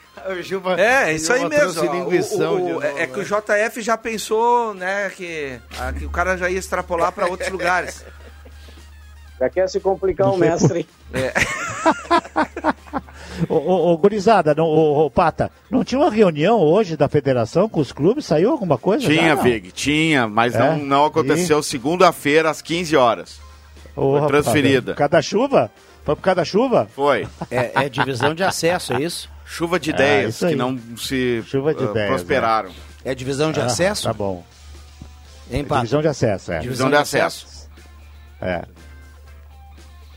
[0.77, 1.81] É, isso aí mesmo.
[1.81, 1.85] ó.
[1.95, 6.37] O- o- novo, é que o JF já pensou, né, que, ah, que o cara
[6.37, 8.05] já ia extrapolar para outros lugares.
[9.37, 10.87] Já quer se complicar o mestre.
[11.13, 11.33] É.
[13.49, 17.67] Ô, ô, ô, gurizada, não, ô, ô, Pata, não tinha uma reunião hoje da federação
[17.67, 18.25] com os clubes?
[18.25, 19.05] Saiu alguma coisa?
[19.07, 19.35] Tinha?
[19.35, 20.59] Vig, tinha, mas É?
[20.59, 23.39] não, não aconteceu segunda-feira às 15 horas.
[23.95, 24.91] Ô, Foi rapaz, transferida.
[24.93, 25.71] Por causa da chuva?
[26.03, 26.87] Foi por causa da chuva?
[26.95, 27.27] Foi.
[27.49, 29.29] É, é divisão de acesso, é isso?
[29.45, 32.71] Chuva de É, ideias que não se Chuva de ah, ideias, prosperaram.
[33.05, 34.03] É divisão de Ah, acesso?
[34.03, 34.43] Tá bom.
[35.51, 35.81] Hein, Pato?
[35.81, 36.59] Divisão de acesso, é.
[36.59, 37.69] Divisão de acesso.
[38.41, 38.63] É.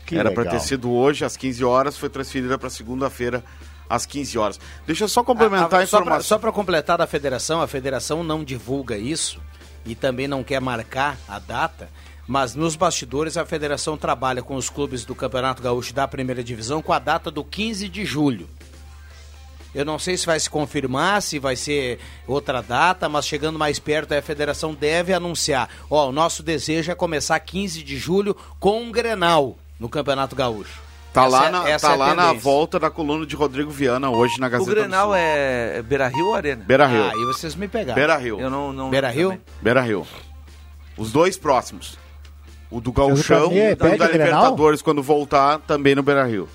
[0.07, 3.43] Que Era para ter sido hoje às 15 horas, foi transferida para segunda-feira
[3.89, 4.59] às 15 horas.
[4.85, 6.05] Deixa eu só complementar a, Ah, só informação.
[6.05, 9.39] pra- Só para completar da federação, a federação não divulga isso
[9.85, 11.89] e também não quer marcar a data,
[12.25, 16.81] mas nos bastidores a federação trabalha com os clubes do Campeonato Gaúcho da primeira divisão
[16.81, 18.49] com a data do 15 de julho.
[19.75, 23.77] Eu não sei se vai se confirmar, se vai ser outra data, mas chegando mais
[23.77, 25.69] perto, a federação deve anunciar.
[25.89, 30.79] Ó, o nosso desejo é começar 15 de julho com um Grenal no Campeonato Gaúcho.
[31.13, 33.71] Tá Essa lá, é- na, essa tá é lá na volta da coluna de Rodrigo
[33.71, 35.15] Viana hoje na O Gazeta Grenal do Sul.
[35.15, 36.63] é Beira Rio ou Arena?
[36.65, 37.03] Beira Rio.
[37.03, 37.95] Ah, aí vocês me pegaram.
[37.95, 38.39] Beira Rio.
[38.39, 38.71] Eu não.
[38.71, 39.29] não Beira Rio?
[39.29, 39.41] também.
[39.61, 40.05] Beira Rio.
[40.97, 41.97] Os dois próximos.
[42.69, 44.11] O do Gauchão e o da o Grenal?
[44.11, 46.47] Libertadores, quando voltar, também no Beira Rio.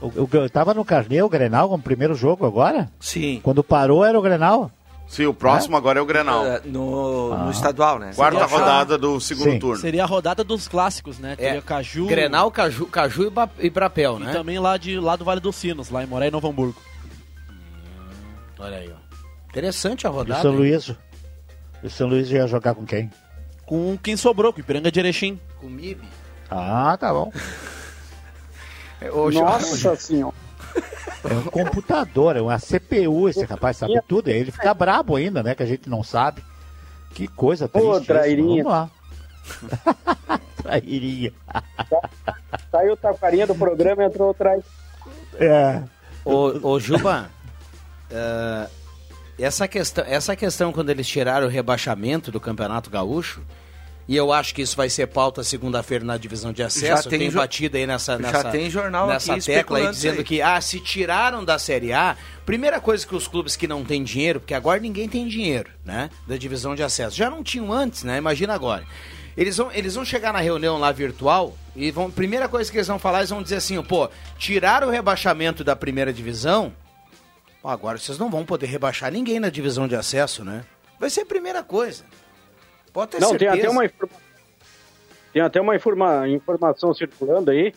[0.00, 2.90] O, o, eu tava no Carneiro, o Grenal, como primeiro jogo agora?
[3.00, 3.40] Sim.
[3.42, 4.70] Quando parou era o Grenal?
[5.12, 6.42] Sim, o próximo agora é o Grenal.
[6.46, 7.50] É, No, no Ah.
[7.50, 8.12] estadual, né?
[8.16, 9.58] Quarta Seria- rodada do segundo Sim.
[9.58, 9.78] turno.
[9.78, 11.36] Seria a rodada dos clássicos, né?
[11.36, 12.06] Teria É, Caju.
[12.06, 14.32] Grenal, Caju, Caju e, Ba- e Brapel, E né?
[14.32, 16.80] também lá, de, lá do Vale dos Sinos, lá em Moré e Novo Hamburgo.
[18.58, 18.96] Olha aí, ó.
[19.50, 20.40] Interessante a E o rodada.
[20.40, 20.56] São hein?
[20.56, 20.88] Luís?
[21.82, 23.10] E o São Luís ia jogar com quem?
[23.66, 25.38] Com quem sobrou, com o Ipiranga de Erechim.
[25.60, 26.00] Com o MIB.
[26.50, 27.30] Ah, tá bom.
[29.32, 30.34] Nossa senhora.
[31.24, 34.28] É um computador, é uma CPU, esse rapaz sabe tudo.
[34.28, 35.54] E ele fica brabo ainda, né?
[35.54, 36.42] Que a gente não sabe.
[37.14, 37.86] Que coisa triste.
[37.86, 38.06] Ô, isso.
[38.06, 38.64] trairinha.
[38.64, 40.40] Vamos lá.
[40.62, 41.32] trairinha.
[42.70, 44.60] Saiu o farinha do programa e entrou o trai.
[45.38, 45.82] É.
[46.24, 47.30] Ô, ô Juba,
[48.10, 48.68] eh,
[49.38, 53.42] essa, questão, essa questão quando eles tiraram o rebaixamento do Campeonato Gaúcho,
[54.08, 57.18] e eu acho que isso vai ser pauta segunda-feira na divisão de acesso, Já tem
[57.18, 60.24] tem batido aí nessa, já nessa, tem jornal nessa tecla aí dizendo aí.
[60.24, 64.02] que, ah, se tiraram da Série A, primeira coisa que os clubes que não têm
[64.02, 68.02] dinheiro, porque agora ninguém tem dinheiro, né, da divisão de acesso, já não tinham antes,
[68.02, 68.84] né, imagina agora.
[69.36, 72.88] Eles vão, eles vão chegar na reunião lá virtual e vão, primeira coisa que eles
[72.88, 76.72] vão falar, eles vão dizer assim, pô, tiraram o rebaixamento da primeira divisão,
[77.64, 80.64] Agora vocês não vão poder rebaixar ninguém na divisão de acesso, né?
[80.98, 82.04] Vai ser a primeira coisa.
[82.92, 83.52] Pode ter Não, certeza.
[83.52, 83.90] tem até uma
[85.32, 87.72] tem até uma informa- informação circulando aí.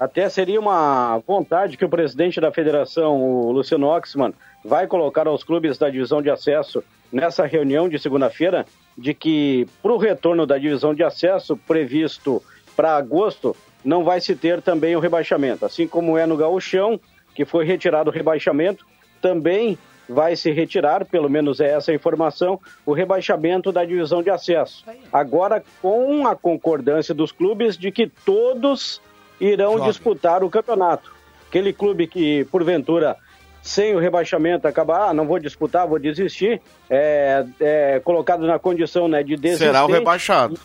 [0.00, 4.32] Até seria uma vontade que o presidente da federação, o Luciano Oxman,
[4.64, 6.82] vai colocar aos clubes da divisão de acesso
[7.12, 8.64] nessa reunião de segunda-feira,
[8.96, 12.42] de que para o retorno da divisão de acesso previsto
[12.76, 15.66] para agosto, não vai se ter também o rebaixamento.
[15.66, 16.98] Assim como é no Gauchão,
[17.34, 18.86] que foi retirado o rebaixamento,
[19.20, 19.76] também
[20.08, 24.84] vai se retirar, pelo menos é essa a informação, o rebaixamento da divisão de acesso.
[25.12, 29.00] Agora, com a concordância dos clubes de que todos
[29.40, 29.88] irão Jovem.
[29.88, 31.12] disputar o campeonato.
[31.48, 33.16] Aquele clube que, porventura,
[33.62, 39.08] sem o rebaixamento acabar, ah, não vou disputar, vou desistir, é, é colocado na condição
[39.08, 40.58] né, de desistir Será o rebaixado.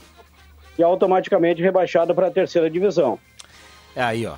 [0.77, 3.19] e automaticamente rebaixado para a terceira divisão.
[3.95, 4.35] É aí, ó.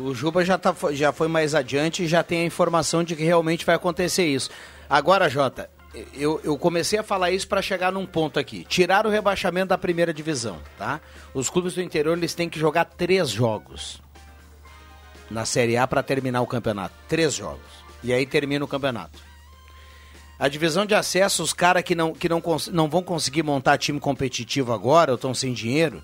[0.00, 3.24] O Juba já, tá, já foi mais adiante e já tem a informação de que
[3.24, 4.50] realmente vai acontecer isso.
[4.88, 5.70] Agora, Jota,
[6.14, 8.64] eu, eu comecei a falar isso para chegar num ponto aqui.
[8.64, 11.00] Tirar o rebaixamento da primeira divisão, tá?
[11.32, 14.02] Os clubes do interior eles têm que jogar três jogos
[15.30, 16.94] na Série A para terminar o campeonato.
[17.08, 17.78] Três jogos.
[18.02, 19.18] E aí termina o campeonato.
[20.38, 22.40] A divisão de acesso, os caras que, não, que não,
[22.70, 26.02] não vão conseguir montar time competitivo agora, ou estão sem dinheiro,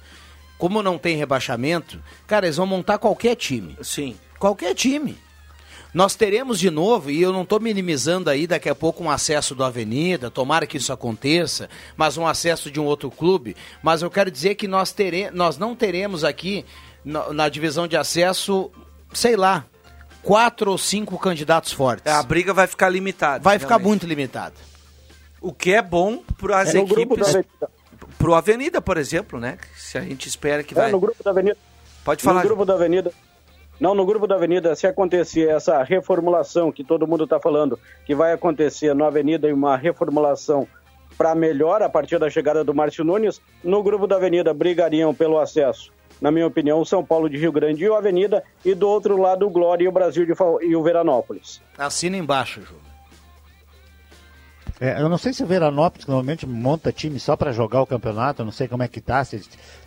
[0.58, 3.76] como não tem rebaixamento, cara, eles vão montar qualquer time.
[3.82, 4.16] Sim.
[4.38, 5.18] Qualquer time.
[5.92, 9.54] Nós teremos de novo, e eu não estou minimizando aí daqui a pouco um acesso
[9.54, 13.56] do Avenida, tomara que isso aconteça, mas um acesso de um outro clube.
[13.80, 16.64] Mas eu quero dizer que nós, tere, nós não teremos aqui,
[17.04, 18.72] na, na divisão de acesso,
[19.12, 19.64] sei lá,
[20.22, 22.12] quatro ou cinco candidatos fortes.
[22.12, 23.44] A briga vai ficar limitada.
[23.44, 23.88] Vai ficar realmente.
[23.88, 24.54] muito limitada.
[25.40, 27.36] O que é bom para as É equipes.
[28.24, 28.24] Avenida.
[28.24, 29.58] Pro Avenida, por exemplo, né?
[29.76, 30.92] Se a gente espera que É, vai.
[30.92, 31.56] no grupo da Avenida.
[32.04, 32.42] Pode falar.
[32.42, 33.12] No grupo da Avenida.
[33.80, 38.14] Não, no grupo da Avenida, se acontecer essa reformulação que todo mundo está falando, que
[38.14, 40.66] vai acontecer na Avenida e uma reformulação
[41.18, 45.38] para melhor a partir da chegada do Márcio Nunes, no grupo da Avenida brigariam pelo
[45.38, 45.92] acesso.
[46.20, 49.16] Na minha opinião, o São Paulo de Rio Grande e o Avenida, e do outro
[49.20, 50.32] lado o Glória e o Brasil de
[50.66, 51.60] e o Veranópolis.
[51.76, 52.74] Assina embaixo, Ju.
[54.80, 58.42] É, eu não sei se o Veranópolis normalmente monta time só para jogar o campeonato,
[58.42, 59.40] eu não sei como é que tá, se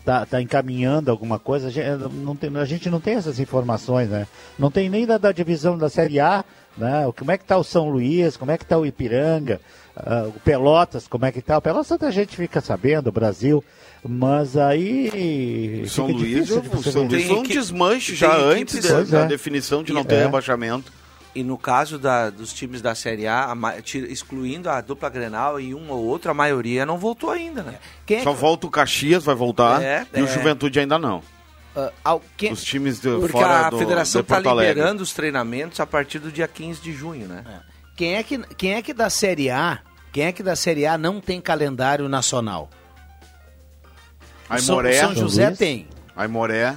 [0.06, 1.68] tá, tá encaminhando alguma coisa.
[1.68, 4.28] A gente não, tem, a gente não tem essas informações, né?
[4.58, 6.44] Não tem nem da, da divisão da Série A,
[6.78, 7.12] né?
[7.18, 9.60] Como é que tá o São Luís, como é que tá o Ipiranga,
[9.96, 11.58] ah, o Pelotas, como é que tá?
[11.58, 13.64] O Pelotas a gente fica sabendo, o Brasil,
[14.08, 15.82] mas aí.
[15.84, 17.02] O São Luís, difícil o São.
[17.04, 19.28] Luís Tem foi um desmanche tem já antes da, é.
[19.28, 20.24] definição de não ter é.
[20.24, 20.92] rebaixamento.
[21.38, 25.60] E no caso da- dos times da Série A, a tira- excluindo a dupla Grenal
[25.60, 27.76] e um ou outro, a maioria não voltou ainda, né?
[28.08, 29.80] Quem é Só que- volta o Caxias, vai voltar.
[29.84, 30.28] É, e o é.
[30.28, 31.22] Juventude ainda não.
[31.76, 35.14] ah, al- quem- Os times de, Porque fora a do, federação de está liberando os
[35.14, 37.44] treinamentos a partir do dia 15 de junho, né?
[37.96, 39.78] Quem é que, quem é que da Série A,
[40.12, 42.68] quem é que da Série A não tem calendário nacional?
[44.50, 46.76] O São, São José tem, Aimoré,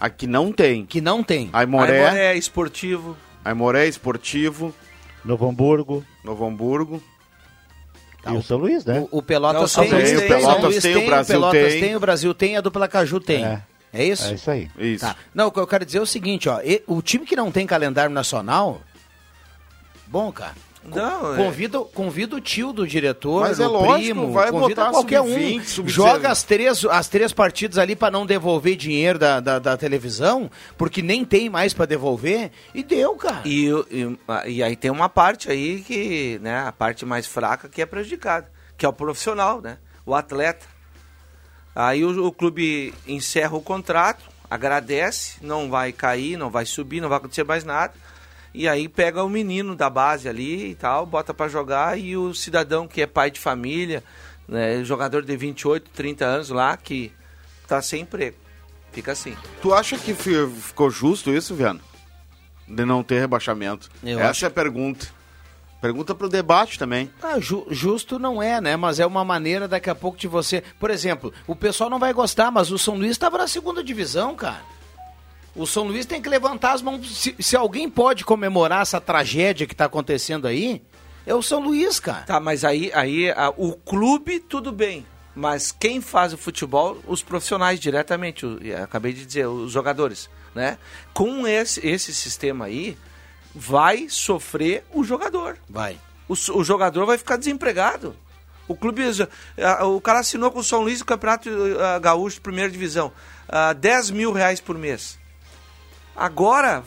[0.00, 0.84] aqui não tem.
[0.86, 1.48] que não tem.
[1.52, 3.16] Aimoré, Aimoré é esportivo.
[3.44, 4.74] Aimoré Esportivo,
[5.24, 7.02] Novo Hamburgo Novo Hamburgo.
[8.26, 9.06] e o São Luís, né?
[9.10, 11.80] O, o Pelotas tem, o tem, São Pelotas Luís tem, o Brasil Pelotas tem.
[11.80, 13.44] tem, o Brasil tem, a dupla Caju tem.
[13.44, 14.04] É, É.
[14.04, 14.24] isso?
[14.26, 14.70] É isso aí.
[14.78, 15.04] Isso.
[15.04, 15.16] Tá.
[15.34, 17.50] Não, o que eu quero dizer é o seguinte, ó, e- o time que não
[17.50, 18.80] tem calendário nacional,
[20.06, 20.54] bom, cara.
[20.82, 24.82] Não, é- convida, convida o tio do diretor, Mas é o lógico, primo, vai convida
[24.82, 25.26] botar qualquer um.
[25.28, 25.88] sub-20, sub-19.
[25.92, 30.50] Joga as três, as três partidas ali pra não devolver dinheiro da, da, da televisão,
[30.78, 33.42] porque nem tem mais pra devolver, e deu, cara.
[33.44, 37.68] E, e, a- e aí tem uma parte aí que, né, a parte mais fraca
[37.68, 39.76] que é prejudicada, que é o profissional, né?
[40.06, 40.64] O atleta.
[41.74, 47.08] Aí o, o clube encerra o contrato, agradece, não vai cair, não vai subir, não
[47.08, 47.92] vai acontecer mais nada.
[48.52, 52.34] E aí pega o menino da base ali e tal, bota pra jogar e o
[52.34, 54.02] cidadão que é pai de família,
[54.48, 57.12] né, jogador de 28, 30 anos lá que
[57.68, 58.36] tá sem emprego.
[58.92, 59.36] Fica assim.
[59.62, 61.80] Tu acha que fi- ficou justo isso, Viano?
[62.66, 63.88] de não ter rebaixamento?
[64.02, 65.08] Eu Essa acho- é a pergunta.
[65.80, 67.10] Pergunta para o debate também.
[67.22, 68.76] Ah, ju- justo não é, né?
[68.76, 70.62] Mas é uma maneira daqui a pouco de você.
[70.78, 74.36] Por exemplo, o pessoal não vai gostar, mas o São Luís estava na segunda divisão,
[74.36, 74.60] cara.
[75.54, 77.08] O São Luís tem que levantar as mãos.
[77.18, 80.82] Se, se alguém pode comemorar essa tragédia que está acontecendo aí,
[81.26, 82.22] é o São Luís, cara.
[82.24, 85.04] Tá, mas aí, aí a- o clube, tudo bem.
[85.34, 90.78] Mas quem faz o futebol, os profissionais diretamente, o- acabei de dizer, os jogadores, né?
[91.12, 92.96] Com esse, esse sistema aí,
[93.54, 95.58] vai sofrer o jogador.
[95.68, 95.98] Vai.
[96.28, 98.14] O, o jogador vai ficar desempregado.
[98.68, 99.02] O clube,
[99.96, 103.12] o cara assinou com o São Luís o Campeonato ah, Gaúcho, primeira divisão,
[103.48, 105.18] ah, 10 mil reais por mês.
[106.20, 106.84] Agora,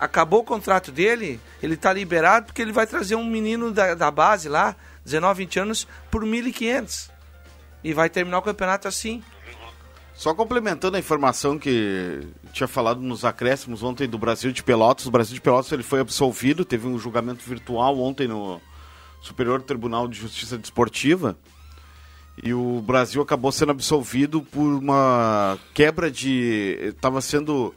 [0.00, 4.10] acabou o contrato dele, ele está liberado porque ele vai trazer um menino da, da
[4.10, 7.08] base lá, 19, 20 anos, por 1.500.
[7.84, 9.22] E vai terminar o campeonato assim.
[10.12, 15.06] Só complementando a informação que tinha falado nos acréscimos ontem do Brasil de Pelotas.
[15.06, 18.60] O Brasil de Pelotas ele foi absolvido, teve um julgamento virtual ontem no
[19.20, 21.38] Superior Tribunal de Justiça Desportiva.
[22.42, 26.76] E o Brasil acabou sendo absolvido por uma quebra de.
[26.80, 27.72] Estava sendo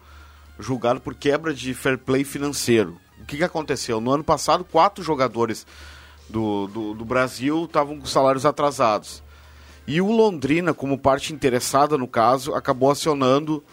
[0.59, 2.97] julgado por quebra de fair play financeiro.
[3.21, 3.99] O que, que aconteceu?
[4.01, 5.65] No ano passado, quatro jogadores
[6.29, 9.23] do, do, do Brasil estavam com salários atrasados.
[9.85, 13.63] E o Londrina, como parte interessada no caso, acabou acionando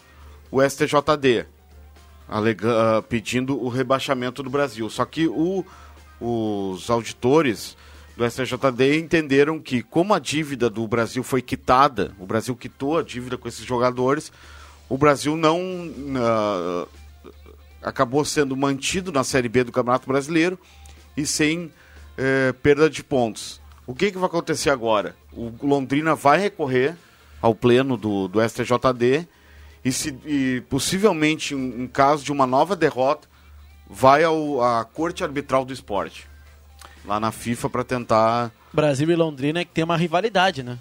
[0.51, 1.47] o STJD,
[2.29, 4.89] alega- ah, pedindo o rebaixamento do Brasil.
[4.89, 5.65] Só que o-
[6.21, 7.77] os auditores
[8.17, 13.03] do STJD entenderam que, como a dívida do Brasil foi quitada, o Brasil quitou a
[13.03, 14.33] dívida com esses jogadores,
[14.89, 15.61] o Brasil não
[16.17, 16.87] ah,
[17.85, 20.59] acabou sendo mantido na Série B do Campeonato Brasileiro
[21.17, 21.71] e sem
[22.17, 23.61] eh, perda de pontos.
[23.87, 25.15] O que, que vai acontecer agora?
[25.33, 26.97] O Londrina vai recorrer
[27.41, 29.29] ao pleno do, do STJD
[29.85, 33.29] e, se, e possivelmente, em, em caso de uma nova derrota,
[33.89, 36.27] vai ao, à Corte Arbitral do Esporte,
[37.05, 38.51] lá na FIFA, para tentar.
[38.73, 40.79] Brasil e Londrina é que tem uma rivalidade, né?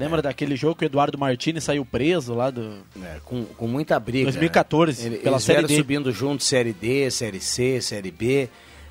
[0.00, 2.78] Lembra daquele jogo que o Eduardo Martini saiu preso lá do.
[3.24, 4.24] com, com muita briga.
[4.24, 5.06] 2014, né?
[5.08, 5.76] Ele- pela Eles Série D.
[5.76, 8.48] subindo juntos, Série D, Série C, Série B.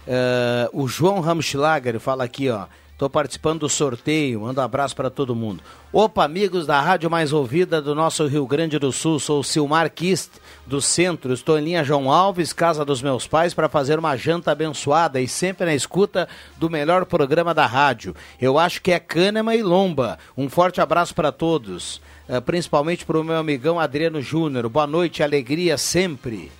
[0.07, 2.65] Ah, o João Ramschlager fala aqui, ó.
[2.97, 5.63] Tô participando do sorteio, manda um abraço para todo mundo.
[5.91, 9.89] Opa, amigos da rádio mais ouvida do nosso Rio Grande do Sul, sou o Silmar
[9.89, 10.29] Kist,
[10.69, 11.33] do centro.
[11.33, 15.27] Estou em linha João Alves, casa dos meus pais, para fazer uma janta abençoada e
[15.27, 18.15] sempre na escuta do melhor programa da rádio.
[18.39, 20.17] Eu acho que é Cânema e Lomba.
[20.37, 24.69] Um forte abraço para todos, eh, principalmente para o meu amigão Adriano Júnior.
[24.69, 26.51] Boa noite, alegria sempre.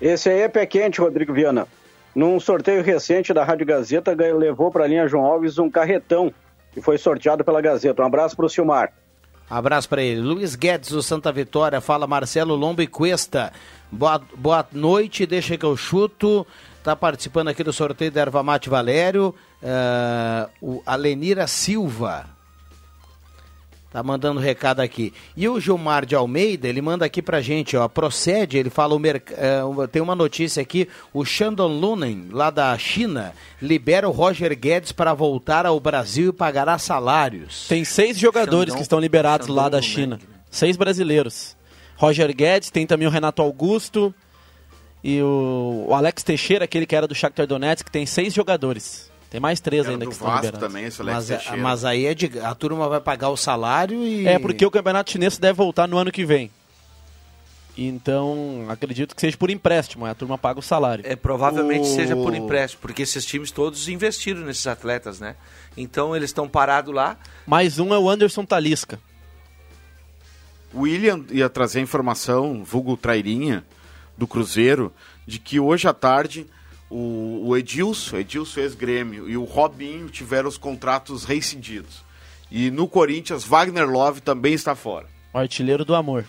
[0.00, 1.66] Esse aí é pé quente, Rodrigo Viana.
[2.14, 6.32] Num sorteio recente da Rádio Gazeta, levou para a linha João Alves um carretão
[6.72, 8.02] que foi sorteado pela Gazeta.
[8.02, 8.92] Um abraço para o Silmar.
[9.52, 10.22] Abraço para ele.
[10.22, 13.52] Luiz Guedes do Santa Vitória, fala Marcelo Lombo e Cuesta.
[13.90, 16.46] Boa, boa noite, deixa que eu chuto.
[16.82, 19.34] Tá participando aqui do sorteio da Erva Mate Valério.
[19.62, 22.24] eh, o Alenira Silva.
[23.92, 25.12] Tá mandando recado aqui.
[25.36, 27.86] E o Gilmar de Almeida, ele manda aqui pra gente, ó.
[27.88, 29.30] Procede, ele fala o merc...
[29.32, 29.60] eh,
[29.92, 35.12] tem uma notícia aqui, o Shandong Lunen, lá da China, libera o Roger Guedes para
[35.12, 37.68] voltar ao Brasil e pagará salários.
[37.68, 40.18] Tem seis jogadores Xandão- que estão liberados lá da China.
[40.50, 41.54] Seis brasileiros.
[41.96, 44.14] Roger Guedes, tem também o Renato Augusto
[45.04, 49.11] e o, o Alex Teixeira, aquele que era do Shakhtar Donetsk, tem seis jogadores.
[49.32, 50.60] Tem mais três ainda que estão liberados.
[51.14, 54.26] mas, é- mas aí é de, a turma vai pagar o salário e.
[54.26, 56.50] É porque o campeonato chinês deve voltar no ano que vem.
[57.78, 61.02] Então, acredito que seja por empréstimo, a turma paga o salário.
[61.06, 65.34] É, provavelmente O- seja por empréstimo, porque esses times todos investiram nesses atletas, né?
[65.74, 67.16] Então eles estão parados lá.
[67.46, 69.00] Mais um é o Anderson Talisca.
[70.74, 73.64] O William ia trazer a informação, vulgo Trairinha,
[74.18, 74.92] do Cruzeiro,
[75.26, 76.46] de que hoje à tarde
[76.92, 82.02] o, o Edilson, Edilson ex-grêmio, e o Robinho tiveram os contratos rescindidos.
[82.50, 85.06] E no Corinthians, Wagner Love também está fora.
[85.32, 86.26] O artilheiro do amor.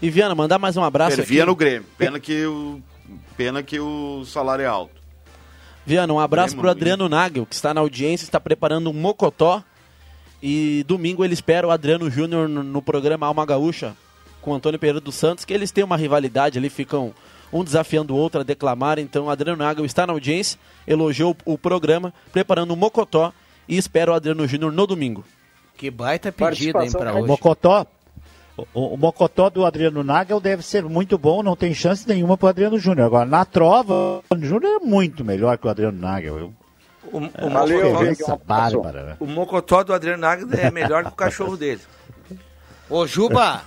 [0.00, 1.50] E Viana, mandar mais um abraço Servia aqui.
[1.50, 1.86] no Grêmio.
[1.98, 2.80] Pena que, o,
[3.36, 4.94] pena que o salário é alto.
[5.84, 9.62] Viana, um abraço Grêmio pro Adriano Nagel, que está na audiência, está preparando um mocotó.
[10.42, 13.94] E domingo ele espera o Adriano Júnior no, no programa Alma Gaúcha
[14.40, 17.12] com o Antônio Pereira dos Santos, que eles têm uma rivalidade ali, ficam
[17.52, 18.98] um desafiando o outro a declamar.
[18.98, 23.32] Então o Adriano Nagel está na audiência, elogiou o, o programa, preparando um mocotó
[23.68, 25.24] e espera o Adriano Júnior no domingo.
[25.76, 27.26] Que baita pedido, hein, pra O hoje.
[27.28, 27.86] Mocotó,
[28.56, 32.48] o, o Mocotó do Adriano Nagel deve ser muito bom, não tem chance nenhuma pro
[32.48, 33.06] Adriano Júnior.
[33.06, 36.38] Agora, na trova, o Adriano Júnior é muito melhor que o Adriano Nagel.
[36.38, 36.54] Eu,
[37.12, 39.16] O, é o uma Mocotó- bárbara, né?
[39.20, 41.80] o Mocotó do Adriano Nagel é melhor que o cachorro dele.
[42.90, 43.62] Ô Juba,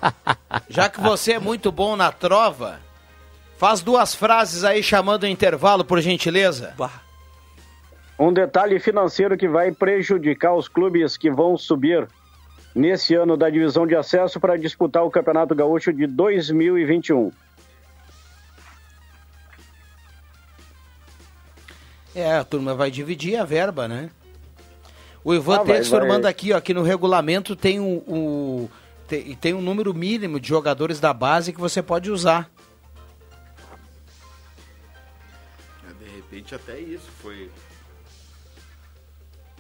[0.69, 2.79] já que você é muito bom na trova,
[3.61, 6.73] Faz duas frases aí chamando o intervalo, por gentileza.
[8.17, 12.07] Um detalhe financeiro que vai prejudicar os clubes que vão subir
[12.73, 17.31] nesse ano da divisão de acesso para disputar o Campeonato Gaúcho de 2021.
[22.15, 24.09] É, a turma vai dividir a verba, né?
[25.23, 25.63] O Ivan Ah,
[25.99, 26.07] vai.
[26.07, 28.71] manda aqui, ó, que no regulamento tem o, o-
[29.07, 32.49] tem, tem um número mínimo de jogadores da base que você pode usar.
[36.31, 37.49] Repente até isso foi.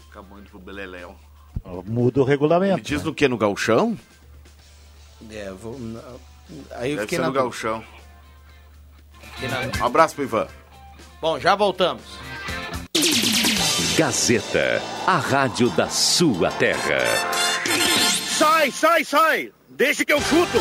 [0.09, 1.15] Acabando pro Beleléu.
[1.85, 2.75] Muda o regulamento.
[2.77, 3.27] Me diz no que?
[3.27, 3.97] No galchão?
[5.29, 5.77] É, vou,
[6.71, 7.83] aí eu Deve fiquei ser na no galchão.
[9.41, 10.47] Na- Um abraço pro Ivan.
[11.21, 12.03] Bom, já voltamos.
[13.97, 16.99] Gazeta, a rádio da sua terra.
[18.37, 19.51] Sai, sai, sai!
[19.69, 20.57] Deixa que eu chuto!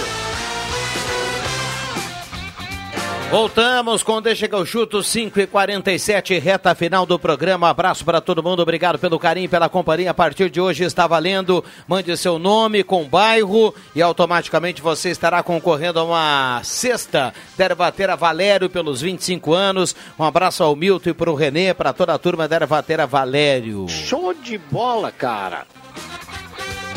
[3.31, 7.71] Voltamos com Deixa que eu chuto 5 e 47 reta final do programa.
[7.71, 10.11] Abraço para todo mundo, obrigado pelo carinho, pela companhia.
[10.11, 11.65] A partir de hoje está valendo.
[11.87, 18.17] Mande seu nome com bairro e automaticamente você estará concorrendo a uma cesta da Ervatera
[18.17, 19.95] Valério pelos 25 anos.
[20.19, 23.87] Um abraço ao Milton e para o Renê, para toda a turma da Ervatera Valério.
[23.89, 25.69] Show de bola, cara.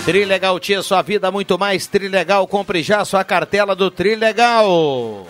[0.04, 1.86] Trilegal Tia, sua vida muito mais.
[1.86, 5.28] Trilegal, compre já sua cartela do Trilegal.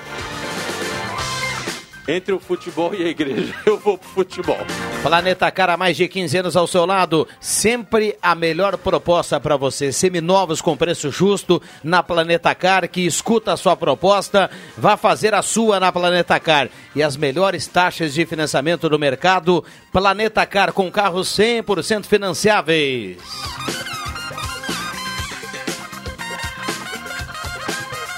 [2.08, 4.58] Entre o futebol e a igreja, eu vou pro futebol.
[5.02, 9.56] Planeta Car há mais de 15 anos ao seu lado, sempre a melhor proposta para
[9.56, 9.92] você.
[9.92, 15.42] Seminovos com preço justo na Planeta Car, que escuta a sua proposta, vá fazer a
[15.42, 16.70] sua na Planeta Car.
[16.94, 23.18] E as melhores taxas de financiamento do mercado, Planeta Car com carros 100% financiáveis.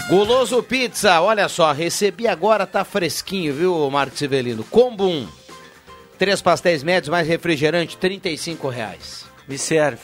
[0.08, 4.64] Guloso Pizza, olha só, recebi agora, tá fresquinho, viu, Marcos Severino?
[4.66, 5.28] Combo 1.
[6.20, 9.26] Três pastéis médios mais refrigerante, 35 reais.
[9.48, 10.04] Me serve.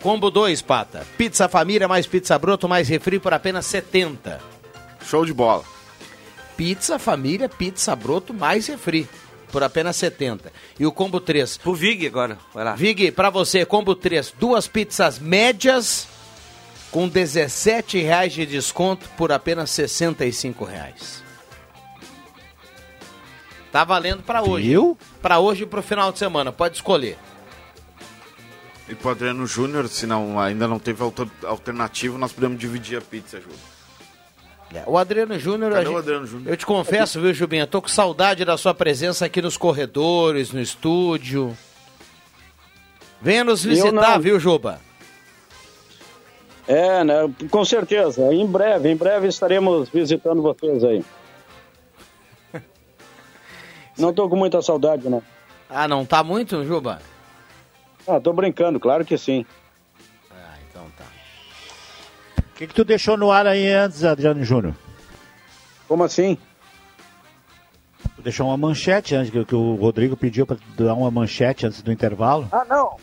[0.00, 1.06] Combo 2, Pata.
[1.18, 4.40] Pizza família mais pizza broto mais refri por apenas 70.
[5.04, 5.62] Show de bola.
[6.56, 9.06] Pizza família, pizza broto mais refri
[9.52, 10.50] por apenas 70.
[10.80, 11.58] E o combo 3.
[11.58, 12.74] Pro Vig agora, vai lá.
[12.74, 16.08] Vig, pra você, combo 3, duas pizzas médias
[16.90, 21.22] com 17 reais de desconto por apenas 65 reais.
[23.72, 24.68] Tá valendo pra hoje.
[24.68, 24.96] Viu?
[25.20, 27.18] Pra hoje e pro final de semana, pode escolher.
[28.88, 33.00] E pro Adriano Júnior, se não, ainda não teve alter- alternativa, nós podemos dividir a
[33.02, 33.58] pizza, Júnior.
[34.74, 35.72] É, O Adriano Júnior.
[35.72, 36.48] Cadê o Adriano Júnior?
[36.52, 37.62] Eu te confesso, viu, Jubinha?
[37.64, 41.56] Eu tô com saudade da sua presença aqui nos corredores, no estúdio.
[43.20, 44.80] Venha nos visitar, viu, Juba?
[46.66, 47.14] É, né?
[47.50, 48.32] Com certeza.
[48.34, 51.04] Em breve, em breve estaremos visitando vocês aí.
[53.96, 55.22] Não tô com muita saudade, não.
[55.68, 57.00] Ah, não tá muito, Juba?
[58.06, 59.44] Ah, tô brincando, claro que sim.
[60.30, 61.04] Ah, então tá.
[62.38, 64.74] O que, que tu deixou no ar aí antes, Adriano Júnior?
[65.88, 66.38] Como assim?
[68.14, 71.82] Tu deixou uma manchete antes, que, que o Rodrigo pediu para dar uma manchete antes
[71.82, 72.48] do intervalo.
[72.52, 72.96] Ah, não.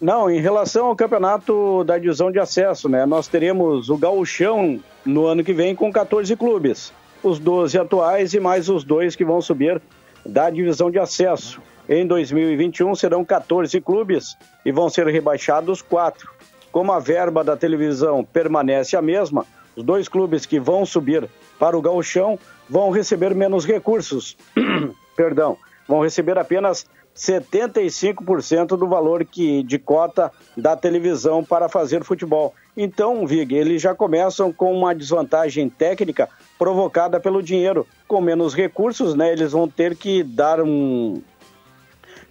[0.00, 3.04] Não, em relação ao campeonato da divisão de acesso, né?
[3.04, 6.92] Nós teremos o gauchão no ano que vem com 14 clubes.
[7.20, 9.82] Os 12 atuais e mais os dois que vão subir
[10.24, 11.60] da divisão de acesso.
[11.88, 16.30] Em 2021 serão 14 clubes e vão ser rebaixados quatro.
[16.70, 19.44] Como a verba da televisão permanece a mesma,
[19.74, 21.28] os dois clubes que vão subir
[21.58, 22.38] para o gauchão
[22.68, 24.36] vão receber menos recursos.
[25.16, 25.56] Perdão,
[25.88, 26.86] vão receber apenas
[27.18, 32.54] 75% do valor que de cota da televisão para fazer futebol.
[32.76, 37.84] Então, Vig, eles já começam com uma desvantagem técnica provocada pelo dinheiro.
[38.06, 41.20] Com menos recursos, né, eles vão ter que dar um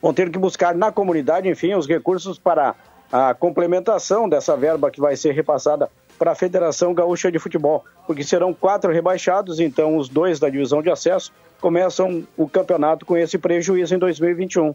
[0.01, 2.75] vão ter que buscar na comunidade, enfim, os recursos para
[3.11, 8.23] a complementação dessa verba que vai ser repassada para a Federação Gaúcha de Futebol, porque
[8.23, 13.37] serão quatro rebaixados, então os dois da divisão de acesso começam o campeonato com esse
[13.37, 14.73] prejuízo em 2021.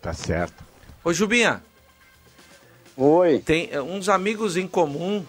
[0.00, 0.64] Tá certo.
[1.02, 1.62] Ô, Jubinha.
[2.96, 3.40] Oi.
[3.40, 5.24] Tem eh, uns amigos em comum,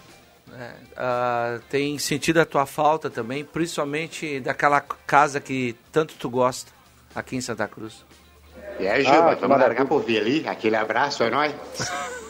[0.46, 6.70] né, ah, tem sentido a tua falta também, principalmente daquela casa que tanto tu gosta,
[7.14, 8.04] aqui em Santa Cruz.
[8.80, 9.66] E aí, Juba, Ah, vamos maravilha.
[9.66, 10.48] largar por vir ali?
[10.48, 11.52] Aquele abraço, é nóis?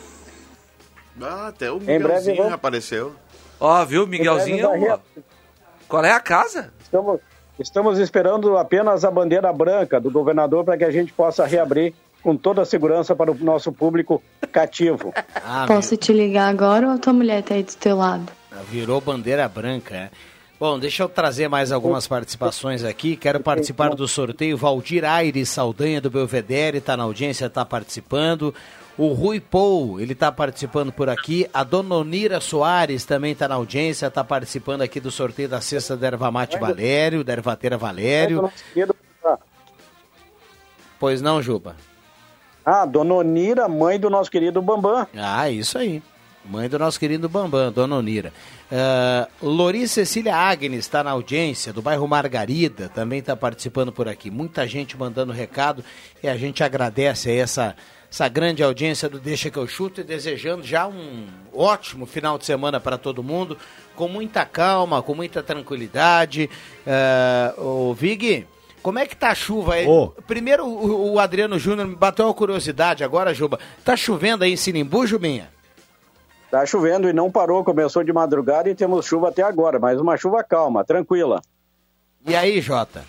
[1.23, 3.13] Ah, até o breve Miguelzinho vamos- apareceu.
[3.61, 4.69] Ó, viu, Miguelzinho?
[4.69, 4.99] Breve vai ó.
[5.89, 6.73] Qual é a casa?
[6.83, 7.21] Estamos,
[7.59, 12.37] estamos esperando apenas a bandeira branca do governador para que a gente possa reabrir com
[12.37, 15.13] toda a segurança para o nosso público cativo.
[15.37, 18.27] Ah, Posso te ligar agora ou a tua mulher tá aí do teu lado?
[18.69, 20.11] Virou bandeira branca, é.
[20.59, 23.15] Bom, deixa eu trazer mais algumas participações aqui.
[23.17, 24.57] Quero participar do sorteio.
[24.57, 28.53] Valdir Aires Saldanha do Belvedere está na audiência, está participando.
[28.99, 31.49] O Rui Pou, ele está participando por aqui.
[31.55, 35.97] A Dona Onira Soares também está na audiência, está participando aqui do sorteio da cesta
[35.97, 38.51] da Erva Mate Valério, da Ervateira Valério.
[40.99, 41.77] Pois não, Juba?
[42.67, 45.07] Ah, Dona Onira, mãe do nosso querido Bambam.
[45.17, 46.03] Ah, isso aí.
[46.49, 48.33] Mãe do nosso querido Bambam, Dona Onira.
[48.73, 54.31] Uh, Lori Cecília Agnes está na audiência, do bairro Margarida, também está participando por aqui.
[54.31, 55.85] Muita gente mandando recado
[56.23, 57.77] e a gente agradece essa,
[58.11, 62.47] essa grande audiência do Deixa que eu chuto e desejando já um ótimo final de
[62.47, 63.59] semana para todo mundo,
[63.95, 66.49] com muita calma, com muita tranquilidade.
[67.57, 68.47] Uh, o Vig,
[68.83, 69.87] como é que tá a chuva aí?
[69.87, 70.15] Ô.
[70.27, 73.59] Primeiro, o, o Adriano Júnior me bateu uma curiosidade agora, Juba.
[73.85, 75.58] Tá chovendo aí em Sinimbu, Jubinha?
[76.51, 80.17] Tá chovendo e não parou, começou de madrugada e temos chuva até agora, mas uma
[80.17, 81.43] chuva calma, tranquila.
[82.27, 83.05] E aí, Jota?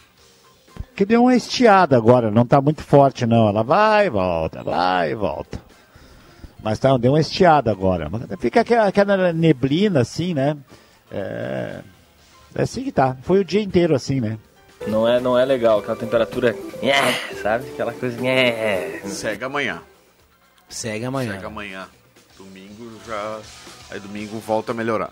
[0.95, 3.47] Que deu uma estiada agora, não tá muito forte não.
[3.47, 5.59] Ela vai e volta, vai e volta.
[6.61, 8.09] Mas tá, deu uma estiada agora.
[8.37, 10.57] Fica aquela, aquela neblina assim, né?
[11.09, 11.79] É...
[12.53, 13.15] é assim que tá.
[13.21, 14.37] Foi o dia inteiro assim, né?
[14.87, 16.55] Não é, não é legal, aquela temperatura,
[17.41, 17.69] sabe?
[17.69, 18.17] Aquela coisa.
[19.05, 19.81] Segue amanhã.
[20.67, 21.31] Segue amanhã.
[21.33, 21.87] Segue amanhã.
[22.37, 23.39] Domingo já.
[23.91, 25.11] Aí domingo volta a melhorar.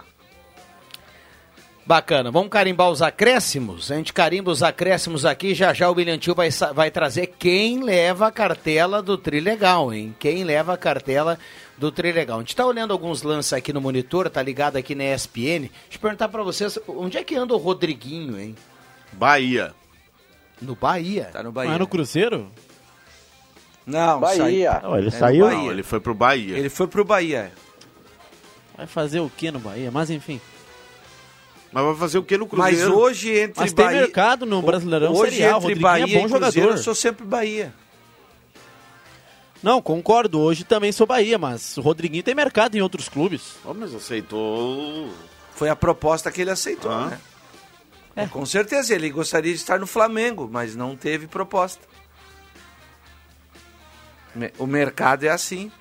[1.86, 3.90] Bacana, vamos carimbar os acréscimos?
[3.92, 7.82] A gente carimba os acréscimos aqui, já já o William Tio vai, vai trazer quem
[7.82, 10.14] leva a cartela do Trilegal, hein?
[10.20, 11.40] Quem leva a cartela
[11.78, 12.40] do Trilegal.
[12.40, 15.70] A gente tá olhando alguns lances aqui no monitor, tá ligado aqui na ESPN.
[15.70, 18.54] Deixa eu perguntar pra vocês, onde é que anda o Rodriguinho, hein?
[19.14, 19.74] Bahia.
[20.62, 21.30] No Bahia?
[21.32, 22.52] Tá no Mas é no Cruzeiro?
[23.86, 24.38] Não, Bahia.
[24.38, 24.82] saiu.
[24.90, 25.46] Não, ele É no saiu.
[25.46, 25.58] Bahia.
[25.60, 26.58] Não, ele foi pro Bahia.
[26.58, 27.50] Ele foi pro Bahia.
[28.78, 29.90] Vai fazer o que no Bahia?
[29.92, 30.40] Mas enfim.
[31.72, 32.98] Mas vai fazer o que no Mas Cruzeiro?
[32.98, 34.02] hoje entre Mas tem Bahia...
[34.02, 36.72] mercado no Brasileirão Hoje Série A, entre Rodriguinho Bahia é bom e Cruzeiro, jogador.
[36.72, 37.74] eu sou sempre Bahia.
[39.62, 40.40] Não, concordo.
[40.40, 43.56] Hoje também sou Bahia, mas o Rodriguinho tem mercado em outros clubes.
[43.66, 45.12] Oh, mas aceitou.
[45.56, 47.08] Foi a proposta que ele aceitou, Ah.
[47.08, 47.20] né?
[48.16, 51.82] É, com certeza, ele gostaria de estar no Flamengo, mas não teve proposta.
[54.58, 55.72] O mercado é assim.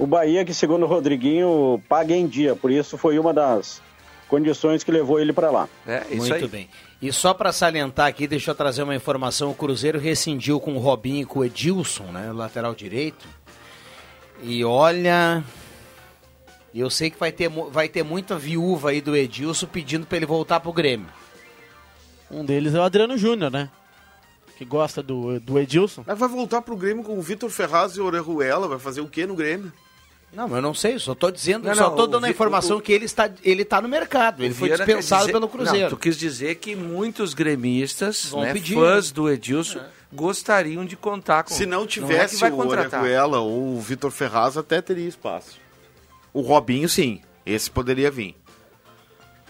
[0.00, 3.82] O Bahia, que segundo o Rodriguinho, paga em dia, por isso foi uma das
[4.28, 5.68] condições que levou ele para lá.
[5.86, 6.48] É, isso Muito aí.
[6.48, 6.70] bem.
[7.02, 10.78] E só para salientar aqui, deixa eu trazer uma informação: o Cruzeiro rescindiu com o
[10.78, 12.32] Robinho e com o Edilson, né?
[12.32, 13.28] Lateral direito.
[14.42, 15.44] E olha.
[16.74, 20.26] Eu sei que vai ter, vai ter muita viúva aí do Edilson pedindo para ele
[20.26, 21.08] voltar pro Grêmio.
[22.30, 23.68] Um deles é o Adriano Júnior, né?
[24.56, 26.04] Que gosta do, do Edilson.
[26.06, 28.66] Mas vai voltar pro Grêmio com o Vitor Ferraz e o Orejuela.
[28.66, 29.70] Vai fazer o que no Grêmio?
[30.32, 32.30] Não, mas eu não sei, só tô dizendo, Não, só não, tô o dando a
[32.30, 34.44] informação o- que ele está, ele tá no mercado.
[34.44, 35.82] Ele foi dispensado dizer- pelo Cruzeiro.
[35.82, 38.74] Não, tu quis dizer que muitos gremistas, Vão né, pedir.
[38.74, 39.80] fãs do Edilson,
[40.12, 42.56] gostariam de contar com Se não é tivesse que vai o.
[43.00, 45.58] Orejuela ou o Vitor Ferraz, até teria espaço.
[46.32, 47.20] O Robinho, sim.
[47.44, 48.36] Esse poderia vir.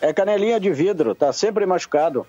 [0.00, 2.26] É canelinha de vidro, tá sempre machucado.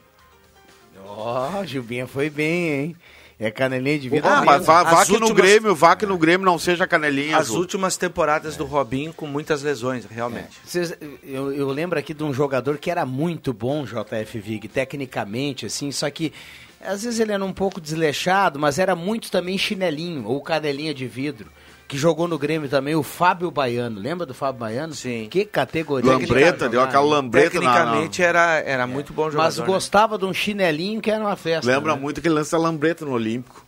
[1.08, 2.96] Ó, Gilbinha foi bem, hein?
[3.44, 4.30] É canelinha de vida.
[4.32, 7.38] Ah, mas vá, vá que no últimas- Grêmio, vá que no Grêmio não seja canelinha.
[7.38, 7.58] As Ju.
[7.58, 10.50] últimas temporadas do Robinho com muitas lesões, realmente.
[10.64, 15.66] Vocês- eu, eu lembro aqui de um jogador que era muito bom, JF Vig, tecnicamente,
[15.66, 16.32] assim, só que
[16.80, 21.08] às vezes ele era um pouco desleixado, mas era muito também chinelinho, ou canelinha de
[21.08, 21.50] vidro.
[21.92, 24.00] Que jogou no Grêmio também, o Fábio Baiano.
[24.00, 24.94] Lembra do Fábio Baiano?
[24.94, 25.28] Sim.
[25.30, 26.10] Que categoria.
[26.14, 27.74] Lambreta, deu aquela lambreta na...
[27.74, 29.44] Tecnicamente era, era muito bom jogador.
[29.44, 29.66] Mas né?
[29.66, 31.70] gostava de um chinelinho que era uma festa.
[31.70, 32.00] Lembra né?
[32.00, 33.66] muito aquele lance da lambreta no Olímpico.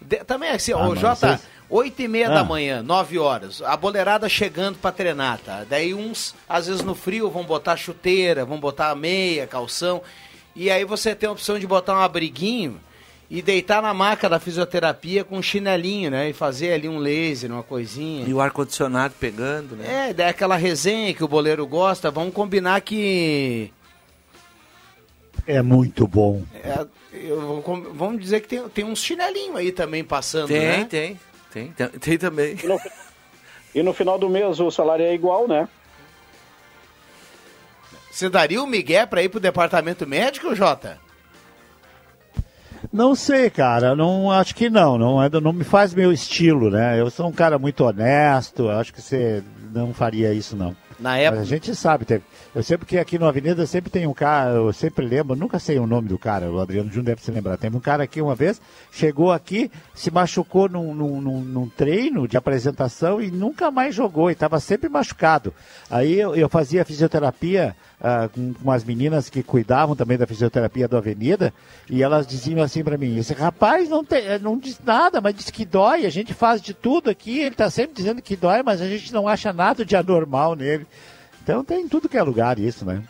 [0.00, 2.34] De- também assim, Ah, ô mas Jota, vocês- oito e meia Ah.
[2.34, 5.64] da manhã, 9 horas, a boleirada chegando pra treinar, tá?
[5.68, 10.02] Daí uns, às vezes no frio, vão botar chuteira, vão botar meia, calção,
[10.54, 12.80] e aí você tem a opção de botar um abriguinho
[13.30, 16.30] e deitar na maca da fisioterapia com um chinelinho, né?
[16.30, 18.26] E fazer ali um laser, uma coisinha.
[18.26, 20.08] E o ar-condicionado pegando, né?
[20.08, 23.70] É, daí aquela resenha que o boleiro gosta, vamos combinar que...
[25.46, 26.42] É muito bom.
[26.54, 27.62] é, eu
[27.94, 30.84] vamos dizer que tem, tem uns chinelinhos aí também passando, Tem, né?
[30.84, 31.20] tem,
[31.50, 32.56] tem, tem, tem também.
[32.62, 32.80] E no,
[33.74, 35.68] e no final do mês o salário é igual, né?
[38.10, 40.98] Você daria o migué pra ir pro departamento médico, Jota?
[42.92, 43.94] Não sei, cara.
[43.94, 44.96] Não acho que não.
[44.96, 47.00] Não, é, não me faz meu estilo, né?
[47.00, 48.68] Eu sou um cara muito honesto.
[48.68, 50.74] Acho que você não faria isso, não.
[50.98, 51.40] Na época.
[51.40, 52.24] Mas a gente sabe, teve.
[52.54, 55.78] Eu sempre que aqui na Avenida sempre tem um cara, eu sempre lembro, nunca sei
[55.78, 57.56] o nome do cara, o Adriano Júnior deve se lembrar.
[57.56, 58.60] Tem um cara aqui uma vez,
[58.90, 64.28] chegou aqui, se machucou num, num, num, num treino de apresentação e nunca mais jogou,
[64.28, 65.54] e estava sempre machucado.
[65.88, 70.98] Aí eu, eu fazia fisioterapia ah, com umas meninas que cuidavam também da fisioterapia da
[70.98, 71.52] Avenida,
[71.90, 75.50] e elas diziam assim para mim: esse rapaz não, tem, não diz nada, mas diz
[75.50, 78.80] que dói, a gente faz de tudo aqui, ele está sempre dizendo que dói, mas
[78.80, 80.86] a gente não acha nada de anormal nele.
[81.42, 83.02] Então tem em tudo que é lugar isso, né?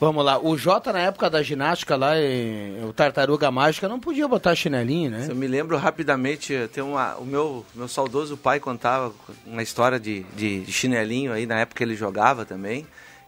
[0.00, 2.12] Vamos lá, o Jota na época da ginástica lá,
[2.88, 5.26] o Tartaruga Mágica, não podia botar chinelinho, né?
[5.28, 9.12] Eu me lembro rapidamente, tem uma, o meu, meu saudoso pai contava
[9.44, 12.86] uma história de, de, de chinelinho aí, na época ele jogava também.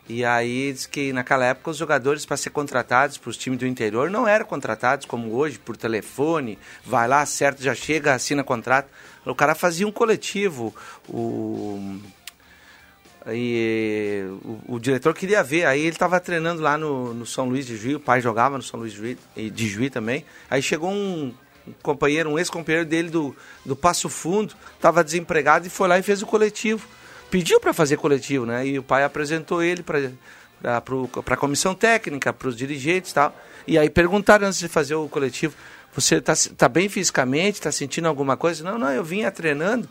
[0.09, 3.67] E aí diz que naquela época os jogadores para ser contratados para os times do
[3.67, 8.89] interior não eram contratados como hoje, por telefone, vai lá, certo, já chega, assina contrato.
[9.25, 10.75] O cara fazia um coletivo,
[11.09, 12.01] o,
[13.29, 17.67] e o, o diretor queria ver, aí ele estava treinando lá no, no São Luís
[17.67, 20.25] de Juí, o pai jogava no São Luís de Juí, de Juí também.
[20.49, 21.35] Aí chegou um,
[21.83, 26.23] companheiro, um ex-companheiro dele do, do Passo Fundo, estava desempregado e foi lá e fez
[26.23, 26.87] o coletivo.
[27.31, 28.67] Pediu para fazer coletivo, né?
[28.67, 30.83] E o pai apresentou ele para
[31.27, 33.37] a comissão técnica, para os dirigentes e tal.
[33.67, 35.55] E aí perguntaram antes de fazer o coletivo:
[35.95, 37.55] você está tá bem fisicamente?
[37.55, 38.65] Está sentindo alguma coisa?
[38.65, 39.89] Não, não, eu vinha treinando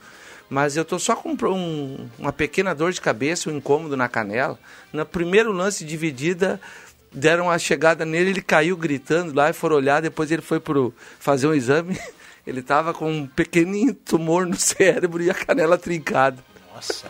[0.49, 4.57] mas eu tô só com um- uma pequena dor de cabeça, um incômodo na canela.
[4.91, 6.59] No primeiro lance de dividida,
[7.11, 10.93] deram a chegada nele, ele caiu gritando lá e foram olhar, depois ele foi pro
[11.19, 11.99] fazer um exame,
[12.45, 16.37] ele tava com um pequenininho tumor no cérebro e a canela trincada.
[16.73, 17.05] Nossa.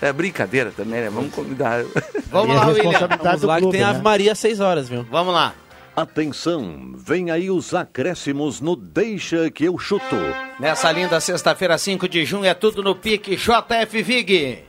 [0.00, 1.10] É brincadeira também, né?
[1.10, 1.82] Vamos convidar.
[2.30, 3.08] Vamos lá, William.
[3.20, 5.02] Vamos lá que tem Ave Maria às 6 horas, viu?
[5.10, 5.54] Vamos lá.
[6.00, 10.14] Atenção, vem aí os acréscimos no Deixa que eu chuto.
[10.60, 14.67] Nessa linda sexta-feira, 5 de junho, é tudo no pique JF Vig.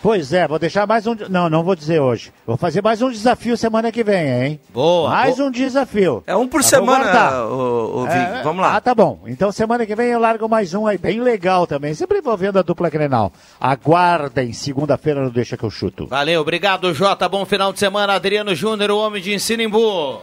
[0.00, 1.16] Pois é, vou deixar mais um.
[1.28, 2.32] Não, não vou dizer hoje.
[2.46, 4.60] Vou fazer mais um desafio semana que vem, hein?
[4.68, 5.10] Boa.
[5.10, 5.48] Mais boa.
[5.48, 6.22] um desafio.
[6.24, 8.16] É um por Mas vou semana, ô, ô, Vig.
[8.16, 8.76] É, Vamos lá.
[8.76, 9.20] Ah, tá bom.
[9.26, 11.94] Então semana que vem eu largo mais um aí, bem legal também.
[11.94, 13.32] Sempre envolvendo a dupla Grenal.
[13.60, 16.06] Aguardem, segunda-feira no Deixa que eu chuto.
[16.06, 17.28] Valeu, obrigado, Jota.
[17.28, 18.14] Bom final de semana.
[18.14, 20.20] Adriano Júnior, o homem de Sinimbu.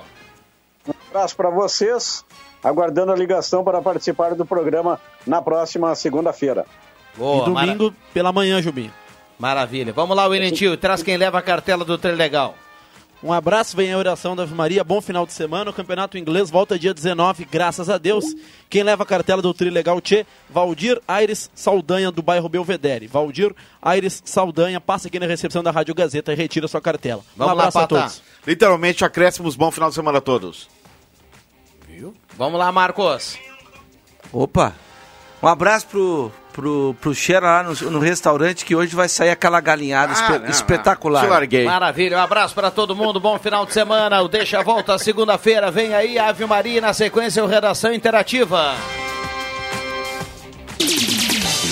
[0.87, 2.23] Um abraço para vocês,
[2.63, 6.65] aguardando a ligação para participar do programa na próxima segunda-feira.
[7.17, 8.91] Boa, e domingo pela manhã, Jubinho.
[9.37, 9.91] Maravilha.
[9.93, 10.77] Vamos lá, William Tio.
[10.77, 12.55] Traz quem leva a cartela do Trem Legal.
[13.23, 15.71] Um abraço, vem a oração da Ave Maria, bom final de semana.
[15.71, 18.23] O Campeonato Inglês volta dia 19, graças a Deus.
[18.69, 23.07] Quem leva a cartela do Tri Legal Tchê, Valdir Aires Saldanha, do bairro Belvedere.
[23.07, 27.23] Valdir Aires Saldanha, passa aqui na recepção da Rádio Gazeta e retira sua cartela.
[27.39, 28.21] um abraço a todos.
[28.45, 30.69] Literalmente, acréscimos, bom final de semana a todos.
[32.37, 33.39] Vamos lá, Marcos.
[34.31, 34.75] Opa!
[35.45, 39.61] Um abraço pro, pro, pro Xera lá no, no restaurante que hoje vai sair aquela
[39.61, 41.21] galinhada Ah, espe- não, espetacular.
[41.63, 44.23] Maravilha, um abraço para todo mundo, bom final de semana.
[44.23, 45.69] O Deixa a volta segunda-feira.
[45.69, 48.73] Vem aí Ave Maria e na sequência o Redação Interativa.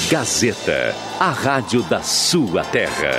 [0.07, 3.09] Gazeta, a rádio da sua terra.